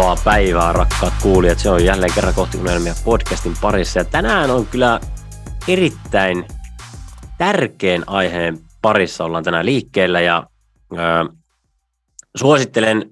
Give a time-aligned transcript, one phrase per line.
[0.00, 1.58] Loistavaa päivää, rakkaat kuulijat.
[1.58, 3.98] Se on jälleen kerran kohti unelmia podcastin parissa.
[3.98, 5.00] Ja tänään on kyllä
[5.68, 6.44] erittäin
[7.38, 10.20] tärkeän aiheen parissa ollaan tänään liikkeellä.
[10.20, 10.46] Ja
[10.98, 11.28] äh,
[12.36, 13.10] suosittelen,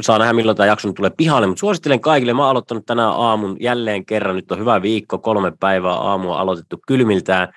[0.00, 2.34] saa nähdä milloin tämä jakso tulee pihalle, mutta suosittelen kaikille.
[2.34, 4.36] Mä oon aloittanut tänään aamun jälleen kerran.
[4.36, 7.52] Nyt on hyvä viikko, kolme päivää aamua aloitettu kylmiltään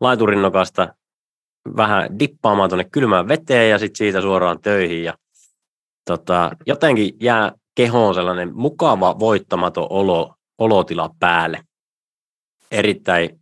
[0.00, 0.94] laiturinnokasta
[1.76, 5.04] vähän dippaamaan tuonne kylmään veteen ja sitten siitä suoraan töihin.
[5.04, 5.14] Ja
[6.04, 11.60] tota, jotenkin jää kehoon sellainen mukava, voittamaton olo, olotila päälle.
[12.70, 13.40] Erittäin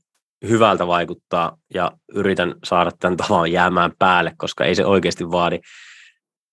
[0.48, 5.60] hyvältä vaikuttaa ja yritän saada tämän tavan jäämään päälle, koska ei se oikeasti vaadi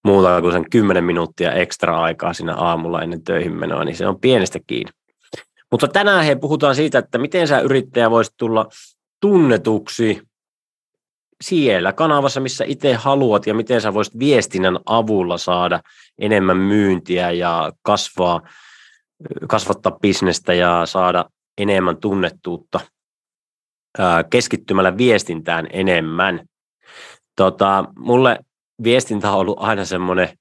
[0.05, 4.19] muuta kuin sen 10 minuuttia ekstra aikaa siinä aamulla ennen töihin menoa, niin se on
[4.19, 4.91] pienestä kiinni.
[5.71, 8.65] Mutta tänään he puhutaan siitä, että miten sä yrittäjä voisit tulla
[9.21, 10.21] tunnetuksi
[11.43, 15.81] siellä kanavassa, missä itse haluat ja miten sä voisit viestinnän avulla saada
[16.17, 18.41] enemmän myyntiä ja kasvaa,
[19.47, 21.25] kasvattaa bisnestä ja saada
[21.57, 22.79] enemmän tunnettuutta
[24.29, 26.45] keskittymällä viestintään enemmän.
[27.35, 28.39] Tota, mulle
[28.83, 30.37] viestintä on ollut aina semmoinen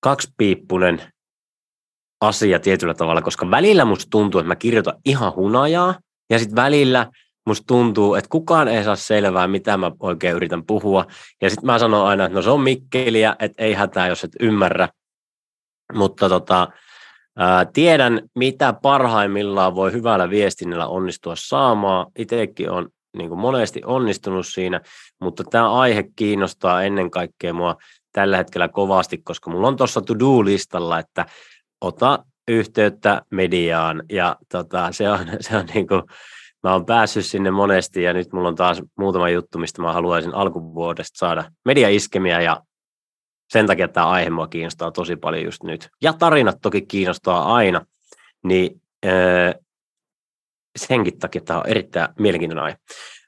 [0.00, 1.12] kaksipiippunen
[2.20, 5.94] asia tietyllä tavalla, koska välillä musta tuntuu, että mä kirjoitan ihan hunajaa,
[6.30, 7.10] ja sitten välillä
[7.46, 11.06] musta tuntuu, että kukaan ei saa selvää, mitä mä oikein yritän puhua.
[11.42, 14.32] Ja sitten mä sanon aina, että no se on Mikkeliä, että ei hätää, jos et
[14.40, 14.88] ymmärrä.
[15.92, 16.68] Mutta tota,
[17.38, 22.06] ää, tiedän, mitä parhaimmillaan voi hyvällä viestinnällä onnistua saamaan.
[22.18, 24.80] Itsekin on niin monesti onnistunut siinä,
[25.20, 27.76] mutta tämä aihe kiinnostaa ennen kaikkea mua
[28.12, 31.26] tällä hetkellä kovasti, koska mulla on tuossa to-do-listalla, että
[31.80, 32.18] ota
[32.48, 36.02] yhteyttä mediaan ja tota, se on, se on niin kuin,
[36.62, 40.34] mä oon päässyt sinne monesti ja nyt mulla on taas muutama juttu, mistä mä haluaisin
[40.34, 42.60] alkuvuodesta saada mediaiskemiä ja
[43.52, 45.88] sen takia tämä aihe mua kiinnostaa tosi paljon just nyt.
[46.02, 47.86] Ja tarinat toki kiinnostaa aina,
[48.44, 49.52] niin öö,
[50.76, 52.76] senkin takia tämä on erittäin mielenkiintoinen aihe.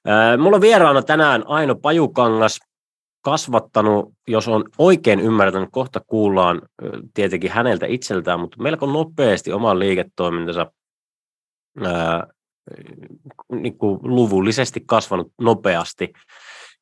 [0.08, 2.58] Öö, mulla on vieraana tänään Aino Pajukangas,
[3.26, 6.62] kasvattanut, jos on oikein ymmärtänyt, kohta kuullaan
[7.14, 10.72] tietenkin häneltä itseltään, mutta melko nopeasti oman liiketoimintansa
[11.84, 12.26] ää,
[13.52, 16.12] niin kuin luvullisesti kasvanut nopeasti.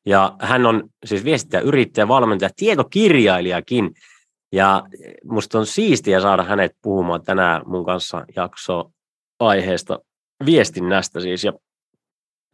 [0.05, 3.91] Ja hän on siis viestittäjä, yrittäjä, valmentaja, tietokirjailijakin.
[4.51, 4.83] Ja
[5.23, 8.91] musta on siistiä saada hänet puhumaan tänään mun kanssa jakso
[9.39, 9.99] aiheesta
[10.45, 11.43] viestinnästä siis.
[11.43, 11.53] Ja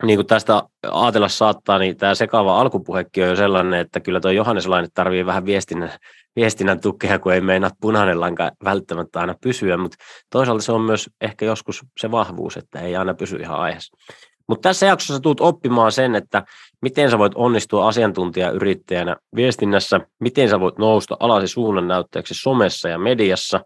[0.04, 4.32] niin kuin tästä ajatella saattaa, niin tämä sekava alkupuhekin on jo sellainen, että kyllä tuo
[4.32, 5.92] Johanneslainen tarvii vähän viestinnän,
[6.36, 9.98] viestinnän tukea, kun ei meinaa punainen lanka välttämättä aina pysyä, mutta
[10.30, 13.98] toisaalta se on myös ehkä joskus se vahvuus, että ei aina pysy ihan aiheessa.
[14.48, 16.44] Mutta tässä jaksossa tulet oppimaan sen, että
[16.82, 23.62] miten sä voit onnistua asiantuntijayrittäjänä viestinnässä, miten sä voit nousta alasi suunnannäyttäjäksi somessa ja mediassa.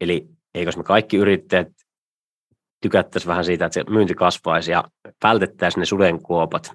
[0.00, 1.68] Eli eikös me kaikki yrittäjät
[2.80, 4.84] tykättäisiin vähän siitä, että se myynti kasvaisi ja
[5.24, 6.72] vältettäisiin ne sudenkuopat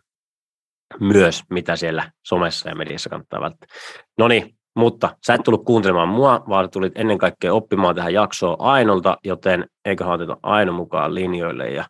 [1.00, 3.68] myös, mitä siellä somessa ja mediassa kannattaa välttää.
[4.18, 8.56] No niin, mutta sä et tullut kuuntelemaan mua, vaan tulit ennen kaikkea oppimaan tähän jaksoon
[8.60, 11.86] Ainolta, joten eiköhän oteta Aino mukaan linjoille ja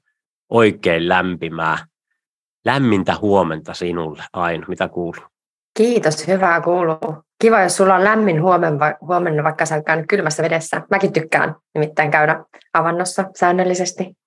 [0.49, 1.77] oikein lämpimää,
[2.65, 4.65] lämmintä huomenta sinulle, Aino.
[4.67, 5.32] Mitä kuuluu?
[5.77, 7.23] Kiitos, hyvää kuuluu.
[7.41, 10.81] Kiva, jos sulla on lämmin huomenna, huomenna vaikka sä käynyt kylmässä vedessä.
[10.91, 14.17] Mäkin tykkään nimittäin käydä avannossa säännöllisesti.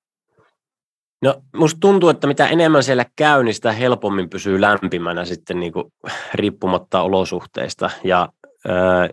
[1.23, 5.73] No, musta tuntuu, että mitä enemmän siellä käy, niin sitä helpommin pysyy lämpimänä sitten niin
[5.73, 5.93] kuin,
[6.35, 7.91] riippumatta olosuhteista.
[8.05, 8.29] Ja
[8.67, 8.71] ö,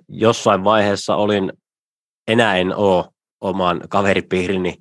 [0.07, 1.53] jossain vaiheessa olin,
[2.27, 3.05] enää en ole
[3.41, 4.75] oman kaveripiirini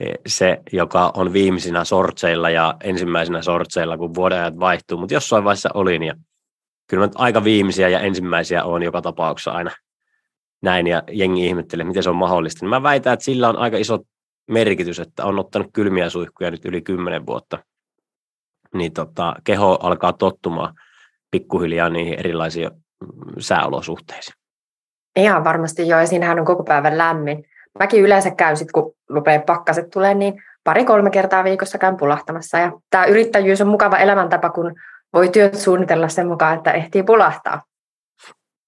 [0.00, 5.70] e, se, joka on viimeisinä sortseilla ja ensimmäisenä sortseilla, kun vuodenajat vaihtuu, mutta jossain vaiheessa
[5.74, 6.14] olin ja
[6.88, 9.70] kyllä mä aika viimeisiä ja ensimmäisiä on joka tapauksessa aina
[10.62, 12.64] näin ja jengi ihmettelee, miten se on mahdollista.
[12.64, 13.98] Niin mä väitän, että sillä on aika iso
[14.50, 17.58] merkitys, että on ottanut kylmiä suihkuja nyt yli kymmenen vuotta.
[18.74, 20.74] Niin tota, keho alkaa tottumaan
[21.30, 24.34] pikkuhiljaa niihin erilaisiin mm, sääolosuhteisiin.
[25.16, 27.44] Ihan varmasti joo, ja siinähän on koko päivän lämmin.
[27.78, 32.58] Mäkin yleensä käyn sit, kun rupeaa pakkaset tulee, niin pari-kolme kertaa viikossa käyn pulahtamassa.
[32.58, 34.74] Ja tämä yrittäjyys on mukava elämäntapa, kun
[35.12, 37.62] voi työt suunnitella sen mukaan, että ehtii pulahtaa.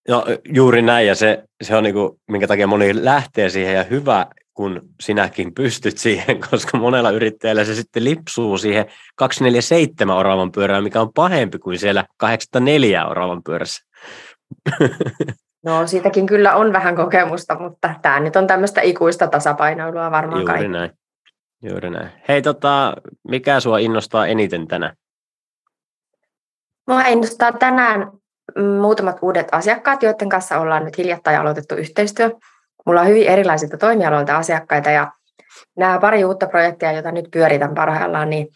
[0.09, 3.85] No, juuri näin, ja se, se on niin kuin, minkä takia moni lähtee siihen, ja
[3.85, 10.85] hyvä, kun sinäkin pystyt siihen, koska monella yrittäjällä se sitten lipsuu siihen 247 oravan pyörään,
[10.85, 13.87] mikä on pahempi kuin siellä 84 oravan pyörässä.
[15.65, 20.53] No siitäkin kyllä on vähän kokemusta, mutta tämä nyt on tämmöistä ikuista tasapainoilua varmaan Juuri
[20.53, 20.69] kaikki.
[20.69, 20.91] näin.
[21.63, 22.09] Juuri näin.
[22.29, 22.95] Hei, tota,
[23.29, 24.97] mikä sua innostaa eniten tänään?
[26.91, 28.11] Mua innostaa tänään
[28.81, 32.31] muutamat uudet asiakkaat, joiden kanssa ollaan nyt hiljattain aloitettu yhteistyö.
[32.87, 35.13] Mulla on hyvin erilaisilta toimialoilta asiakkaita ja
[35.77, 38.49] nämä pari uutta projektia, joita nyt pyöritän parhaillaan, niin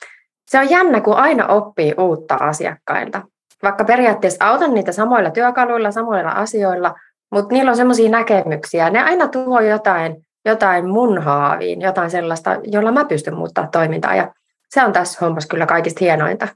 [0.51, 3.23] se on jännä, kun aina oppii uutta asiakkailta.
[3.63, 6.95] Vaikka periaatteessa autan niitä samoilla työkaluilla, samoilla asioilla,
[7.31, 8.91] mutta niillä on semmoisia näkemyksiä.
[8.91, 14.15] Ne aina tuo jotain, jotain mun haaviin, jotain sellaista, jolla mä pystyn muuttaa toimintaa.
[14.15, 14.35] Ja
[14.71, 16.49] se on tässä hommassa kyllä kaikista hienointa.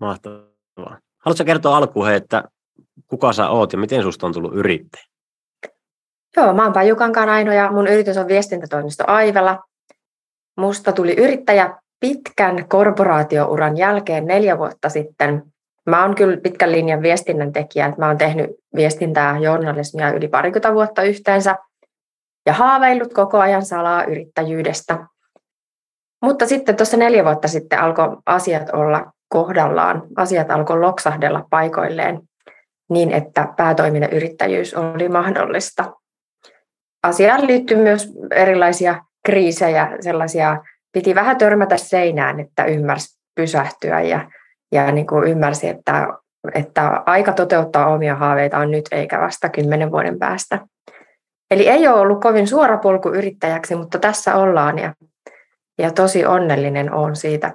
[0.00, 0.98] Mahtavaa.
[1.18, 2.44] Haluatko kertoa alkuun, että
[3.06, 5.04] kuka sä oot ja miten susta on tullut yrittäjä?
[6.36, 9.62] Joo, mä oon Pajukankaan Aino ja mun yritys on viestintätoimisto Aivela.
[10.56, 15.42] Musta tuli yrittäjä pitkän korporaatiouran jälkeen neljä vuotta sitten.
[15.86, 17.92] Mä oon kyllä pitkän linjan viestinnän tekijä.
[17.98, 21.56] Mä oon tehnyt viestintää journalismia yli parikymmentä vuotta yhteensä
[22.46, 25.06] ja haaveillut koko ajan salaa yrittäjyydestä.
[26.22, 30.02] Mutta sitten tuossa neljä vuotta sitten alkoi asiat olla kohdallaan.
[30.16, 32.20] Asiat alkoi loksahdella paikoilleen
[32.90, 35.94] niin, että päätoiminen yrittäjyys oli mahdollista.
[37.02, 40.62] Asiaan liittyy myös erilaisia kriisejä, sellaisia,
[40.92, 44.30] piti vähän törmätä seinään, että ymmärsi pysähtyä ja,
[44.72, 46.08] ja niin kuin ymmärsi, että,
[46.54, 50.58] että aika toteuttaa omia haaveita on nyt eikä vasta kymmenen vuoden päästä.
[51.50, 54.94] Eli ei ole ollut kovin suora polku yrittäjäksi, mutta tässä ollaan ja,
[55.78, 57.52] ja tosi onnellinen on siitä,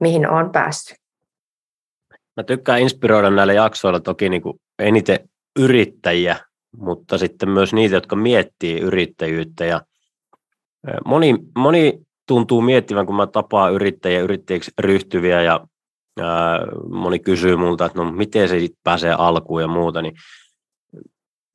[0.00, 0.96] mihin on päässyt.
[2.36, 6.36] Mä tykkään inspiroida näillä jaksoilla toki niin kuin eniten yrittäjiä,
[6.76, 9.64] mutta sitten myös niitä, jotka miettii yrittäjyyttä.
[9.64, 9.80] Ja
[11.04, 15.66] moni, moni tuntuu miettivän, kun mä tapaan yrittäjiä, yrittäjiksi ryhtyviä ja
[16.20, 16.58] ää,
[16.90, 20.14] moni kysyy multa, että no miten se sitten pääsee alkuun ja muuta, niin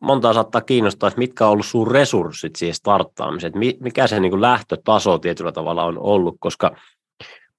[0.01, 4.31] montaa saattaa kiinnostaa, että mitkä on ollut sun resurssit siihen starttaamiseen, että mikä se niin
[4.31, 6.75] kuin lähtötaso tietyllä tavalla on ollut, koska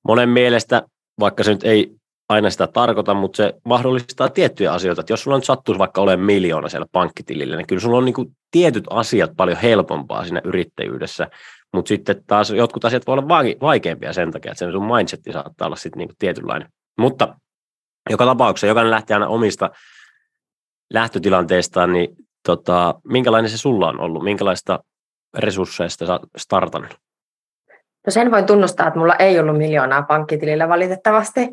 [0.08, 0.82] monen mielestä,
[1.20, 1.92] vaikka se nyt ei
[2.28, 5.00] aina sitä tarkoita, mutta se mahdollistaa tiettyjä asioita.
[5.00, 8.14] Että jos sulla nyt sattuisi vaikka olemaan miljoona siellä pankkitilillä, niin kyllä sulla on niin
[8.14, 11.28] kuin tietyt asiat paljon helpompaa siinä yrittäjyydessä,
[11.72, 13.28] mutta sitten taas jotkut asiat voi olla
[13.60, 16.68] vaikeampia sen takia, että sen sun mindsetti saattaa olla sitten niin tietynlainen.
[16.98, 17.36] Mutta
[18.10, 19.70] joka tapauksessa jokainen lähtee aina omista
[20.92, 22.08] lähtötilanteistaan, niin
[22.46, 24.24] tota, minkälainen se sulla on ollut?
[24.24, 24.78] Minkälaista
[25.38, 26.94] resursseista sä startannut?
[28.06, 31.50] No sen voin tunnustaa, että mulla ei ollut miljoonaa pankkitilillä valitettavasti.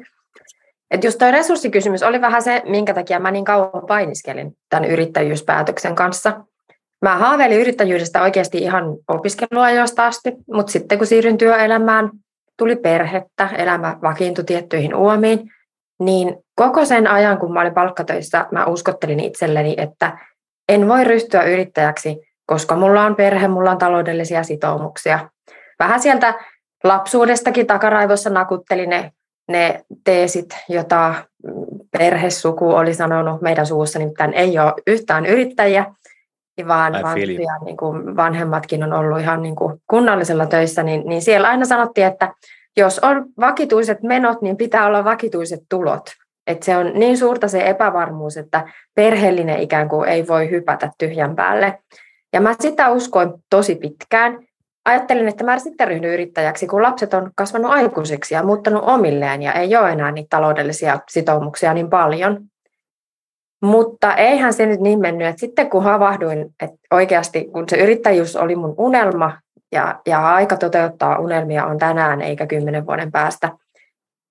[0.91, 5.95] Et just tuo resurssikysymys oli vähän se, minkä takia mä niin kauan painiskelin tämän yrittäjyyspäätöksen
[5.95, 6.41] kanssa.
[7.01, 12.09] Mä haaveilin yrittäjyydestä oikeasti ihan opiskeluajoista asti, mutta sitten kun siirryin työelämään,
[12.57, 15.51] tuli perhettä, elämä vakiintui tiettyihin uomiin,
[15.99, 20.17] niin koko sen ajan, kun mä olin palkkatöissä, mä uskottelin itselleni, että
[20.69, 25.29] en voi ryhtyä yrittäjäksi, koska mulla on perhe, mulla on taloudellisia sitoumuksia.
[25.79, 26.33] Vähän sieltä
[26.83, 29.11] lapsuudestakin takaraivossa nakuttelin ne
[29.47, 31.15] ne teesit, jota
[31.97, 35.85] perhesuku oli sanonut meidän suussa, nimittäin ei ole yhtään yrittäjiä,
[36.67, 37.19] vaan, vaan
[37.65, 42.07] niin kuin vanhemmatkin on ollut ihan niin kuin kunnallisella töissä, niin, niin siellä aina sanottiin,
[42.07, 42.33] että
[42.77, 46.09] jos on vakituiset menot, niin pitää olla vakituiset tulot.
[46.47, 51.35] Et se on niin suurta se epävarmuus, että perheellinen ikään kuin ei voi hypätä tyhjän
[51.35, 51.79] päälle.
[52.33, 54.46] Ja mä sitä uskoin tosi pitkään
[54.87, 59.53] ajattelin, että mä sitten ryhdyn yrittäjäksi, kun lapset on kasvanut aikuisiksi ja muuttanut omilleen ja
[59.53, 62.39] ei ole enää niitä taloudellisia sitoumuksia niin paljon.
[63.61, 68.35] Mutta eihän se nyt niin mennyt, että sitten kun havahduin, että oikeasti kun se yrittäjyys
[68.35, 69.37] oli mun unelma
[69.71, 73.49] ja, ja aika toteuttaa unelmia on tänään eikä kymmenen vuoden päästä,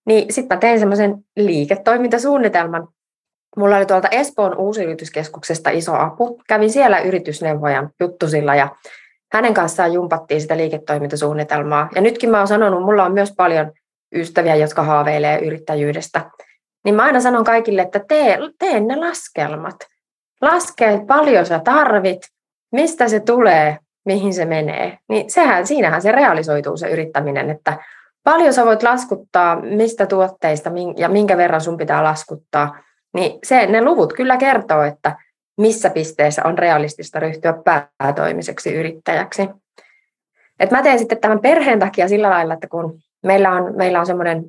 [0.07, 2.89] niin sitten mä tein semmoisen liiketoimintasuunnitelman.
[3.57, 6.41] Mulla oli tuolta Espoon uusyrityskeskuksesta iso apu.
[6.49, 8.69] Kävin siellä yritysneuvojan juttusilla ja
[9.37, 11.89] hänen kanssaan jumpattiin sitä liiketoimintasuunnitelmaa.
[11.95, 13.73] Ja nytkin mä oon sanonut, mulla on myös paljon
[14.15, 16.31] ystäviä, jotka haaveilee yrittäjyydestä.
[16.85, 19.77] Niin mä aina sanon kaikille, että tee, tee ne laskelmat.
[20.41, 22.21] Laske, paljon sä tarvit,
[22.73, 24.99] mistä se tulee, mihin se menee.
[25.09, 27.79] Niin sehän, siinähän se realisoituu se yrittäminen, että
[28.25, 32.79] paljon sä voit laskuttaa, mistä tuotteista ja minkä verran sun pitää laskuttaa.
[33.15, 35.17] Niin se, ne luvut kyllä kertoo, että
[35.57, 37.55] missä pisteessä on realistista ryhtyä
[37.99, 39.49] päätoimiseksi yrittäjäksi.
[40.61, 44.07] Et mä teen sitten tämän perheen takia sillä lailla, että kun meillä on, meillä on
[44.07, 44.45] semmoinen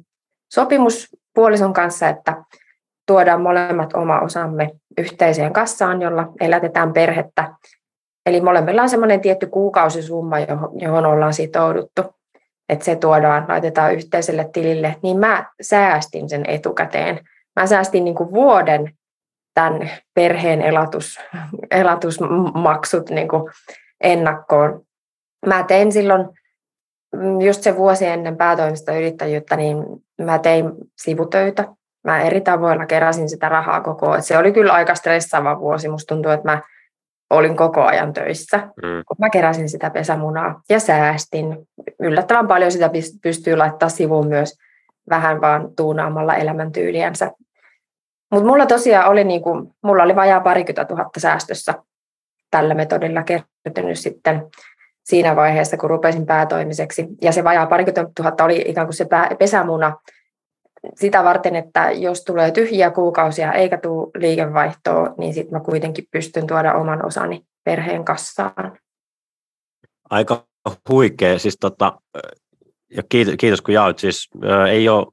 [0.53, 2.43] sopimus puolison kanssa, että
[3.07, 7.53] tuodaan molemmat oma osamme yhteiseen kassaan, jolla elätetään perhettä.
[8.25, 10.35] Eli molemmilla on semmoinen tietty kuukausisumma,
[10.81, 12.01] johon ollaan sitouduttu,
[12.69, 17.19] että se tuodaan, laitetaan yhteiselle tilille, niin mä säästin sen etukäteen.
[17.55, 18.96] Mä säästin niin kuin vuoden
[19.57, 21.19] tämän perheen elatus,
[21.71, 23.43] elatusmaksut niin kuin
[24.01, 24.81] ennakkoon.
[25.45, 26.27] Mä tein silloin
[27.15, 29.77] mm, just se vuosi ennen päätoimista yrittäjyyttä, niin
[30.21, 31.67] mä tein sivutöitä.
[32.03, 34.23] mä eri tavoilla keräsin sitä rahaa koko ajan.
[34.23, 35.89] Se oli kyllä aika stressaava vuosi.
[35.89, 36.61] Musta tuntuu, että mä
[37.29, 39.03] olin koko ajan töissä, mm.
[39.07, 41.57] kun mä keräsin sitä pesämunaa ja säästin.
[41.99, 42.89] Yllättävän paljon sitä
[43.23, 44.57] pystyy laittaa sivuun myös
[45.09, 47.31] vähän vaan tuunaamalla elämäntyyliänsä.
[48.31, 51.73] Mutta mulla tosiaan oli, niinku, mulla oli vajaa parikymmentä tuhatta säästössä
[52.51, 54.47] tällä metodilla kertynyt sitten
[55.03, 57.07] siinä vaiheessa, kun rupesin päätoimiseksi.
[57.21, 59.07] Ja se vajaa parikymmentä tuhatta oli ikään kuin se
[59.39, 59.97] pesämuna
[60.95, 66.47] sitä varten, että jos tulee tyhjiä kuukausia eikä tule liikevaihtoa, niin sitten mä kuitenkin pystyn
[66.47, 68.77] tuoda oman osani perheen kassaan.
[70.09, 70.47] Aika
[70.89, 71.39] huikea.
[71.39, 72.01] Siis tota,
[72.95, 73.99] ja kiitos, kiitos kun jaoit.
[73.99, 74.29] Siis,
[74.69, 75.07] ei ole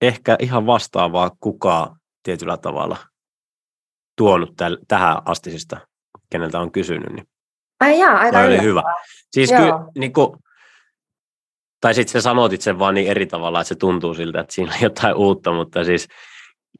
[0.00, 2.96] ehkä ihan vastaavaa kukaan tietyllä tavalla
[4.16, 5.80] tuonut täl, tähän astisista,
[6.30, 7.12] keneltä on kysynyt.
[7.12, 7.28] Niin
[7.80, 8.82] Ai jaa, aika oli hyvä.
[9.30, 10.36] Siis kyllä, niin kuin,
[11.80, 14.72] tai sitten sä sanotit sen vaan niin eri tavalla, että se tuntuu siltä, että siinä
[14.74, 16.08] on jotain uutta, mutta siis,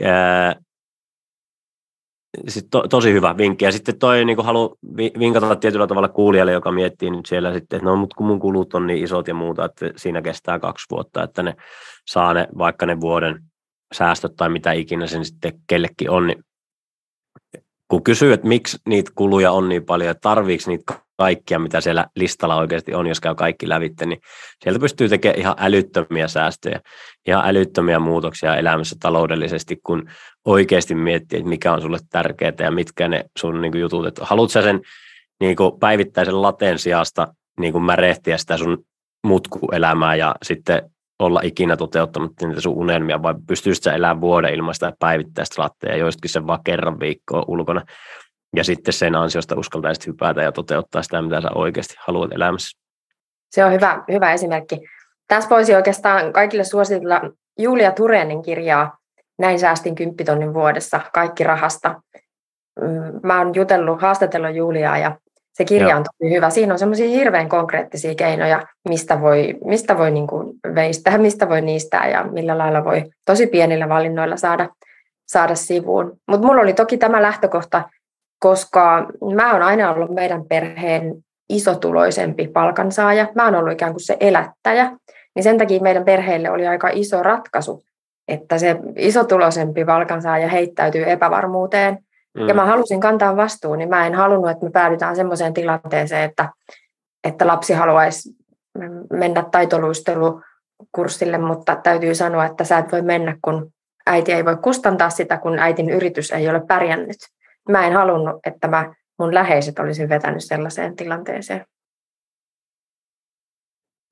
[0.02, 0.56] ää,
[2.48, 3.64] siis to, tosi hyvä vinkki.
[3.64, 4.70] Ja sitten toi niin haluan
[5.18, 8.74] vinkata tietyllä tavalla kuulijalle, joka miettii nyt siellä sitten, että no mutta kun mun kulut
[8.74, 11.54] on niin isot ja muuta, että siinä kestää kaksi vuotta, että ne
[12.06, 13.44] saa ne vaikka ne vuoden
[13.92, 16.44] säästöt tai mitä ikinä sen sitten kellekin on, niin
[17.88, 22.06] kun kysyy, että miksi niitä kuluja on niin paljon, että tarviiko niitä kaikkia, mitä siellä
[22.16, 24.20] listalla oikeasti on, jos käy kaikki lävitte, niin
[24.62, 26.80] sieltä pystyy tekemään ihan älyttömiä säästöjä,
[27.26, 30.10] ihan älyttömiä muutoksia elämässä taloudellisesti, kun
[30.44, 34.06] oikeasti miettii, että mikä on sulle tärkeää ja mitkä ne sun niin kuin, jutut.
[34.06, 34.80] Että haluatko sä sen
[35.40, 38.84] niin kuin, päivittäisen lateen sijasta niin kuin märehtiä sitä sun
[39.26, 44.74] mutkuelämää ja sitten olla ikinä toteuttamatta niitä sun unelmia, vai pystyisit sä elämään vuoden ilman
[44.74, 47.82] sitä päivittäistä latteja, joistakin sen vaan kerran viikkoa ulkona,
[48.56, 52.78] ja sitten sen ansiosta uskaltaisit hypätä ja toteuttaa sitä, mitä sä oikeasti haluat elämässä.
[53.50, 54.80] Se on hyvä, hyvä esimerkki.
[55.28, 57.20] Tässä voisi oikeastaan kaikille suositella
[57.58, 59.00] Julia Turenin kirjaa
[59.40, 62.02] Näin säästin kymppitonnin vuodessa, kaikki rahasta.
[62.80, 65.16] Mm, mä oon jutellut, haastatellut Juliaa ja
[65.52, 65.98] se kirja Joo.
[65.98, 66.50] on tosi hyvä.
[66.50, 71.60] Siinä on semmoisia hirveän konkreettisia keinoja, mistä voi, mistä voi niin kuin veistää, mistä voi
[71.60, 74.68] niistää ja millä lailla voi tosi pienillä valinnoilla saada,
[75.26, 76.16] saada sivuun.
[76.28, 77.82] Mutta mulla oli toki tämä lähtökohta,
[78.40, 81.14] koska mä oon aina ollut meidän perheen
[81.48, 83.28] isotuloisempi palkansaaja.
[83.34, 84.90] Mä oon ollut ikään kuin se elättäjä.
[85.34, 87.82] Niin sen takia meidän perheelle oli aika iso ratkaisu,
[88.28, 91.98] että se isotuloisempi palkansaaja heittäytyy epävarmuuteen–
[92.34, 92.48] mm.
[92.48, 96.48] ja mä halusin kantaa vastuun, niin mä en halunnut, että me päädytään semmoiseen tilanteeseen, että,
[97.24, 98.30] että lapsi haluaisi
[99.12, 103.72] mennä taitoluistelukurssille, mutta täytyy sanoa, että sä et voi mennä, kun
[104.06, 107.16] äiti ei voi kustantaa sitä, kun äitin yritys ei ole pärjännyt.
[107.68, 111.64] Mä en halunnut, että mä, mun läheiset olisi vetänyt sellaiseen tilanteeseen.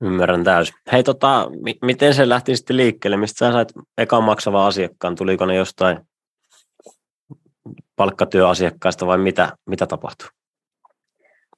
[0.01, 0.75] Ymmärrän täysin.
[0.91, 3.17] Hei, tota, m- miten se lähti sitten liikkeelle?
[3.17, 5.15] Mistä sä sait ekan maksava asiakkaan?
[5.15, 5.99] Tuliko ne jostain
[7.95, 10.27] palkkatyöasiakkaista vai mitä, mitä tapahtui?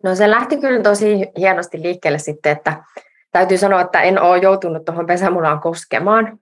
[0.03, 2.83] No se lähti kyllä tosi hienosti liikkeelle sitten, että
[3.31, 6.39] täytyy sanoa, että en ole joutunut tuohon pesämunaan koskemaan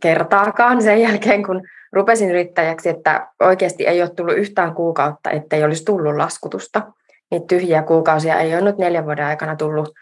[0.00, 5.84] kertaakaan sen jälkeen, kun rupesin yrittäjäksi, että oikeasti ei ole tullut yhtään kuukautta, ettei olisi
[5.84, 6.82] tullut laskutusta.
[7.30, 9.92] Niitä tyhjiä kuukausia ei ole nyt neljän vuoden aikana tullut,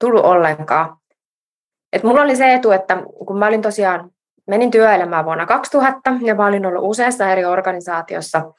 [0.00, 0.96] tullut ollenkaan.
[1.92, 4.10] Et mulla oli se etu, että kun mä olin tosiaan
[4.46, 8.52] menin työelämään vuonna 2000 ja mä olin ollut useassa eri organisaatiossa,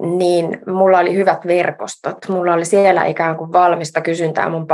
[0.00, 2.18] niin mulla oli hyvät verkostot.
[2.28, 4.66] Mulla oli siellä ikään kuin valmista kysyntää mun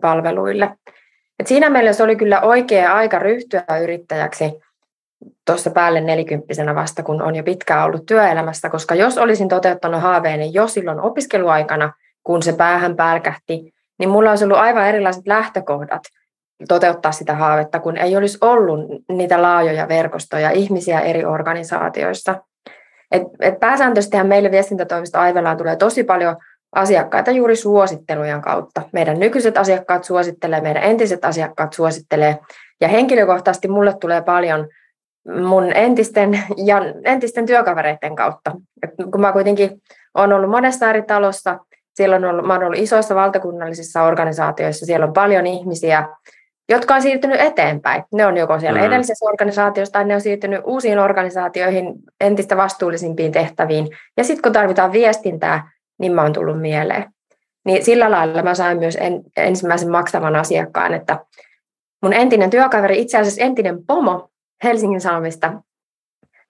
[0.00, 0.70] palveluille.
[1.38, 4.60] Et siinä mielessä oli kyllä oikea aika ryhtyä yrittäjäksi
[5.46, 10.50] tuossa päälle nelikymppisenä vasta, kun on jo pitkään ollut työelämässä, koska jos olisin toteuttanut haaveeni
[10.52, 11.92] jo silloin opiskeluaikana,
[12.24, 16.02] kun se päähän pälkähti, niin mulla olisi ollut aivan erilaiset lähtökohdat
[16.68, 22.34] toteuttaa sitä haavetta, kun ei olisi ollut niitä laajoja verkostoja ihmisiä eri organisaatioissa.
[23.10, 26.36] Et, et pääsääntöisesti meille viestintätoimisto Aivelaan tulee tosi paljon
[26.74, 28.82] asiakkaita juuri suosittelujen kautta.
[28.92, 32.38] Meidän nykyiset asiakkaat suosittelee, meidän entiset asiakkaat suosittelee.
[32.80, 34.68] Ja henkilökohtaisesti mulle tulee paljon
[35.34, 38.52] mun entisten, ja entisten työkavereiden kautta.
[38.82, 39.82] Et kun mä kuitenkin
[40.14, 41.58] olen ollut monessa eri talossa,
[41.94, 46.08] siellä on ollut, mä olen ollut isoissa valtakunnallisissa organisaatioissa, siellä on paljon ihmisiä,
[46.68, 48.04] jotka on siirtynyt eteenpäin.
[48.14, 48.86] Ne on joko siellä mm.
[48.86, 53.88] edellisessä organisaatiossa tai ne on siirtynyt uusiin organisaatioihin, entistä vastuullisimpiin tehtäviin.
[54.16, 57.04] Ja sitten kun tarvitaan viestintää, niin mä oon tullut mieleen.
[57.64, 61.18] Niin sillä lailla mä sain myös en, ensimmäisen maksavan asiakkaan, että
[62.02, 64.28] mun entinen työkaveri, itse asiassa entinen pomo
[64.64, 65.52] Helsingin Sanomista,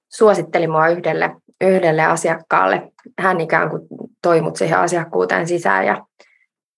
[0.08, 2.92] suositteli mua yhdelle, yhdelle asiakkaalle.
[3.18, 3.82] Hän ikään kuin
[4.22, 6.06] toi mut siihen asiakkuuteen sisään ja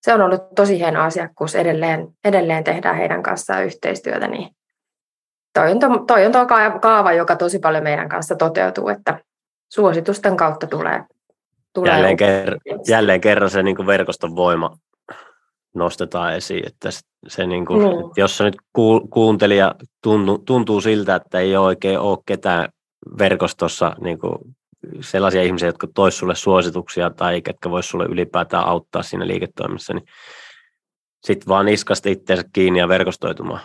[0.03, 1.55] se on ollut tosi hieno asiakkuus.
[1.55, 4.29] Edelleen, edelleen tehdään heidän kanssaan yhteistyötä.
[4.29, 4.57] Niin
[5.55, 6.47] toi on, to, toi on tuo
[6.81, 9.21] kaava, joka tosi paljon meidän kanssa toteutuu, että
[9.73, 11.05] suositusten kautta tulee.
[11.75, 14.71] tulee jälleen, ker- jälleen kerran se niin verkoston voima
[15.75, 16.89] nostetaan esiin, että
[17.29, 18.07] se niin kuin, mm.
[18.07, 18.57] että jos se nyt
[19.11, 22.69] kuuntelija tuntuu, tuntuu siltä, että ei oikein ole ketään
[23.19, 24.39] verkostossa niin kuin
[25.01, 30.05] sellaisia ihmisiä, jotka tois sulle suosituksia tai ketkä vois sulle ylipäätään auttaa siinä liiketoiminnassa, niin
[31.25, 33.61] sitten vaan niskasta itseensä kiinni ja verkostoitumaan.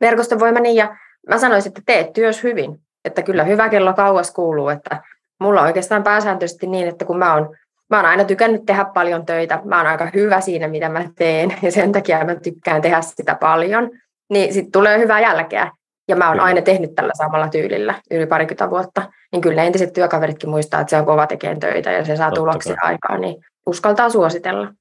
[0.00, 0.96] Verkoston voima niin, ja
[1.28, 2.80] mä sanoisin, että teet työs hyvin.
[3.04, 5.02] Että kyllä hyvä kello kauas kuuluu, että
[5.40, 7.56] mulla on oikeastaan pääsääntöisesti niin, että kun mä oon,
[7.90, 11.54] mä oon aina tykännyt tehdä paljon töitä, mä oon aika hyvä siinä, mitä mä teen,
[11.62, 13.90] ja sen takia mä tykkään tehdä sitä paljon,
[14.30, 15.72] niin sitten tulee hyvää jälkeä.
[16.08, 20.50] Ja mä oon aina tehnyt tällä samalla tyylillä yli parikymmentä vuotta, niin kyllä entiset työkaveritkin
[20.50, 24.72] muistaa, että se on kova tekemään töitä ja se saa tuloksia aikaan, niin uskaltaa suositella.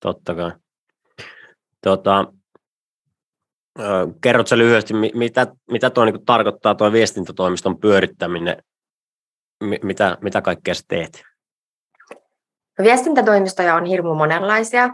[0.00, 0.52] Totta kai.
[1.84, 2.32] Tota,
[4.20, 8.56] kerrotko lyhyesti, mitä, mitä tuo niin tarkoittaa tuo viestintätoimiston pyörittäminen?
[9.82, 11.22] Mitä, mitä kaikkea sä teet?
[12.82, 14.90] Viestintätoimistoja on hirmu monenlaisia.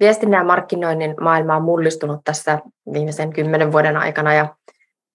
[0.00, 2.58] Viestinnän ja markkinoinnin maailma on mullistunut tässä
[2.92, 4.54] viimeisen kymmenen vuoden aikana ja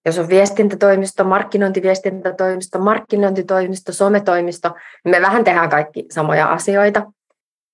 [0.06, 4.74] jos on viestintätoimisto, markkinointiviestintätoimisto, markkinointitoimisto, sometoimisto,
[5.04, 7.12] niin me vähän tehdään kaikki samoja asioita.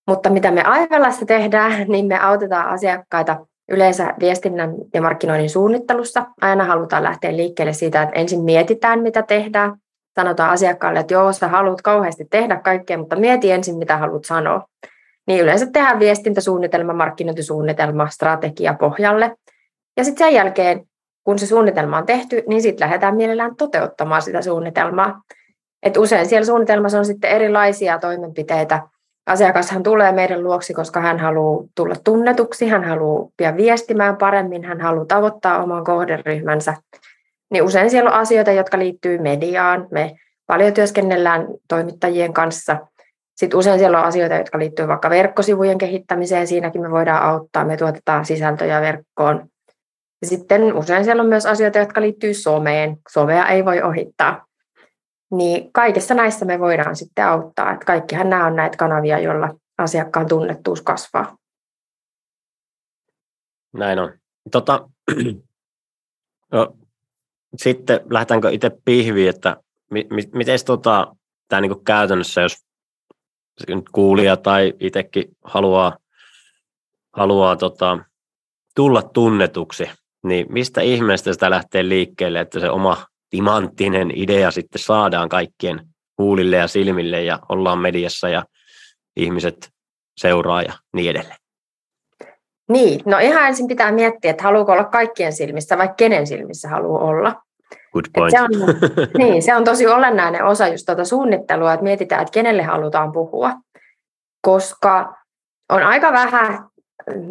[0.07, 6.26] Mutta mitä me Aivelassa tehdään, niin me autetaan asiakkaita yleensä viestinnän ja markkinoinnin suunnittelussa.
[6.40, 9.81] Aina halutaan lähteä liikkeelle siitä, että ensin mietitään, mitä tehdään.
[10.14, 14.66] Sanotaan asiakkaalle, että joo, sä haluat kauheasti tehdä kaikkea, mutta mieti ensin, mitä haluat sanoa.
[15.27, 19.37] Niin yleensä tehdään viestintäsuunnitelma, markkinointisuunnitelma, strategia pohjalle.
[19.96, 20.87] Ja sitten sen jälkeen
[21.25, 25.22] kun se suunnitelma on tehty, niin sitten lähdetään mielellään toteuttamaan sitä suunnitelmaa.
[25.83, 28.83] Et usein siellä suunnitelmassa on sitten erilaisia toimenpiteitä.
[29.27, 34.81] Asiakashan tulee meidän luoksi, koska hän haluaa tulla tunnetuksi, hän haluaa pian viestimään paremmin, hän
[34.81, 36.75] haluaa tavoittaa oman kohderyhmänsä.
[37.52, 39.86] Niin usein siellä on asioita, jotka liittyy mediaan.
[39.90, 42.76] Me paljon työskennellään toimittajien kanssa.
[43.36, 46.46] Sitten usein siellä on asioita, jotka liittyy vaikka verkkosivujen kehittämiseen.
[46.46, 47.64] Siinäkin me voidaan auttaa.
[47.64, 49.52] Me tuotetaan sisältöjä verkkoon
[50.26, 52.96] sitten usein siellä on myös asioita, jotka liittyy someen.
[53.12, 54.46] Somea ei voi ohittaa.
[55.30, 57.72] Niin kaikessa näissä me voidaan sitten auttaa.
[57.72, 61.36] Että kaikkihan nämä on näitä kanavia, joilla asiakkaan tunnettuus kasvaa.
[63.72, 64.12] Näin on.
[64.50, 64.88] Tota,
[67.56, 69.56] sitten lähdetäänkö itse pihviin, että
[69.90, 71.16] mi, mi, miten tota,
[71.48, 72.56] tämä niinku käytännössä, jos
[73.92, 75.96] kuulija tai itsekin haluaa,
[77.12, 77.98] haluaa tota,
[78.74, 79.90] tulla tunnetuksi,
[80.24, 86.56] niin mistä ihmeestä sitä lähtee liikkeelle, että se oma timanttinen idea sitten saadaan kaikkien kuulille
[86.56, 88.44] ja silmille ja ollaan mediassa ja
[89.16, 89.72] ihmiset
[90.20, 91.41] seuraa ja niin edelleen?
[92.72, 97.04] Niin, no ihan ensin pitää miettiä, että haluuko olla kaikkien silmissä vai kenen silmissä haluaa
[97.04, 97.42] olla.
[97.92, 98.30] Good point.
[98.30, 98.50] se on,
[99.18, 103.52] niin, se on tosi olennainen osa just tuota suunnittelua, että mietitään, että kenelle halutaan puhua.
[104.40, 105.14] Koska
[105.68, 106.58] on aika vähän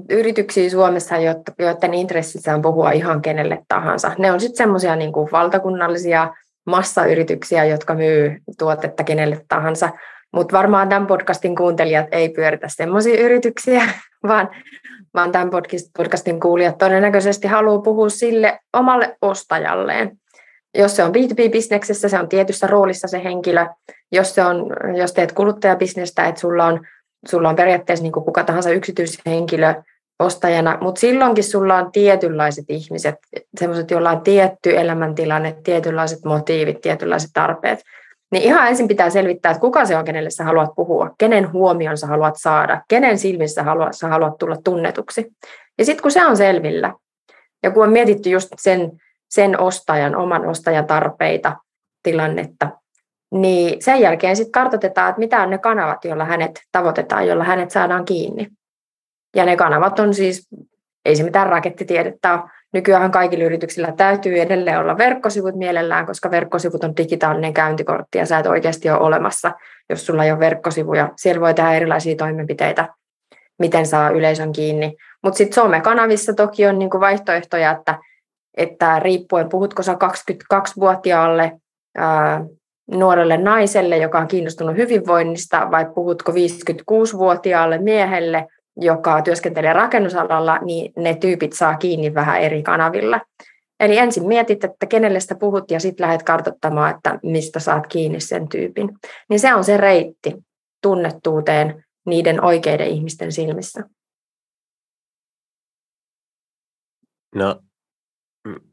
[0.10, 1.16] yrityksiä Suomessa,
[1.60, 4.12] joiden intressissä on puhua ihan kenelle tahansa.
[4.18, 6.34] Ne on sitten semmoisia niin valtakunnallisia
[6.66, 9.90] massayrityksiä, jotka myy tuotetta kenelle tahansa.
[10.34, 13.84] Mutta varmaan tämän podcastin kuuntelijat ei pyöritä semmoisia yrityksiä,
[14.28, 14.50] vaan,
[15.14, 15.50] vaan tämän
[15.98, 20.18] podcastin kuulijat todennäköisesti haluaa puhua sille omalle ostajalleen.
[20.78, 23.66] Jos se on B2B-bisneksessä, se on tietyssä roolissa se henkilö.
[24.12, 24.66] Jos, se on,
[24.98, 26.80] jos teet kuluttajabisnestä, että sulla on
[27.28, 29.74] sulla on periaatteessa niin kuin kuka tahansa yksityishenkilö
[30.20, 33.16] ostajana, mutta silloinkin sulla on tietynlaiset ihmiset,
[33.60, 37.80] sellaiset, joilla on tietty elämäntilanne, tietynlaiset motiivit, tietynlaiset tarpeet.
[38.32, 41.98] Niin ihan ensin pitää selvittää, että kuka se on, kenelle sä haluat puhua, kenen huomion
[41.98, 45.32] sä haluat saada, kenen silmissä haluat, sä haluat tulla tunnetuksi.
[45.78, 46.94] Ja sitten kun se on selvillä,
[47.64, 48.92] ja kun on mietitty just sen,
[49.30, 51.58] sen ostajan, oman ostajan tarpeita,
[52.04, 52.70] tilannetta,
[53.32, 57.72] niin sen jälkeen sitten kartoitetaan, että mitä on ne kanavat, joilla hänet tavoitetaan, joilla hänet
[57.72, 58.48] saadaan kiinni.
[59.36, 60.48] Ja ne kanavat on siis,
[61.06, 62.50] ei se mitään rakettitiedettä ole.
[62.74, 68.40] Nykyään kaikilla yrityksillä täytyy edelleen olla verkkosivut mielellään, koska verkkosivut on digitaalinen käyntikortti ja sä
[68.40, 69.52] et oikeasti ole olemassa,
[69.90, 71.10] jos sulla ei ole verkkosivuja.
[71.16, 72.90] Siellä voi tehdä erilaisia toimenpiteitä,
[73.60, 74.96] miten saa yleisön kiinni.
[75.24, 78.00] Mutta sitten somekanavissa toki on niinku vaihtoehtoja, että,
[78.58, 81.52] että riippuen puhutko sä 22-vuotiaalle
[82.92, 91.16] nuorelle naiselle, joka on kiinnostunut hyvinvoinnista, vai puhutko 56-vuotiaalle miehelle, joka työskentelee rakennusalalla, niin ne
[91.16, 93.22] tyypit saa kiinni vähän eri kanavilla.
[93.80, 98.20] Eli ensin mietit, että kenelle sitä puhut ja sitten lähdet kartoittamaan, että mistä saat kiinni
[98.20, 98.90] sen tyypin.
[99.30, 100.34] Niin se on se reitti
[100.82, 103.84] tunnettuuteen niiden oikeiden ihmisten silmissä.
[107.36, 107.60] No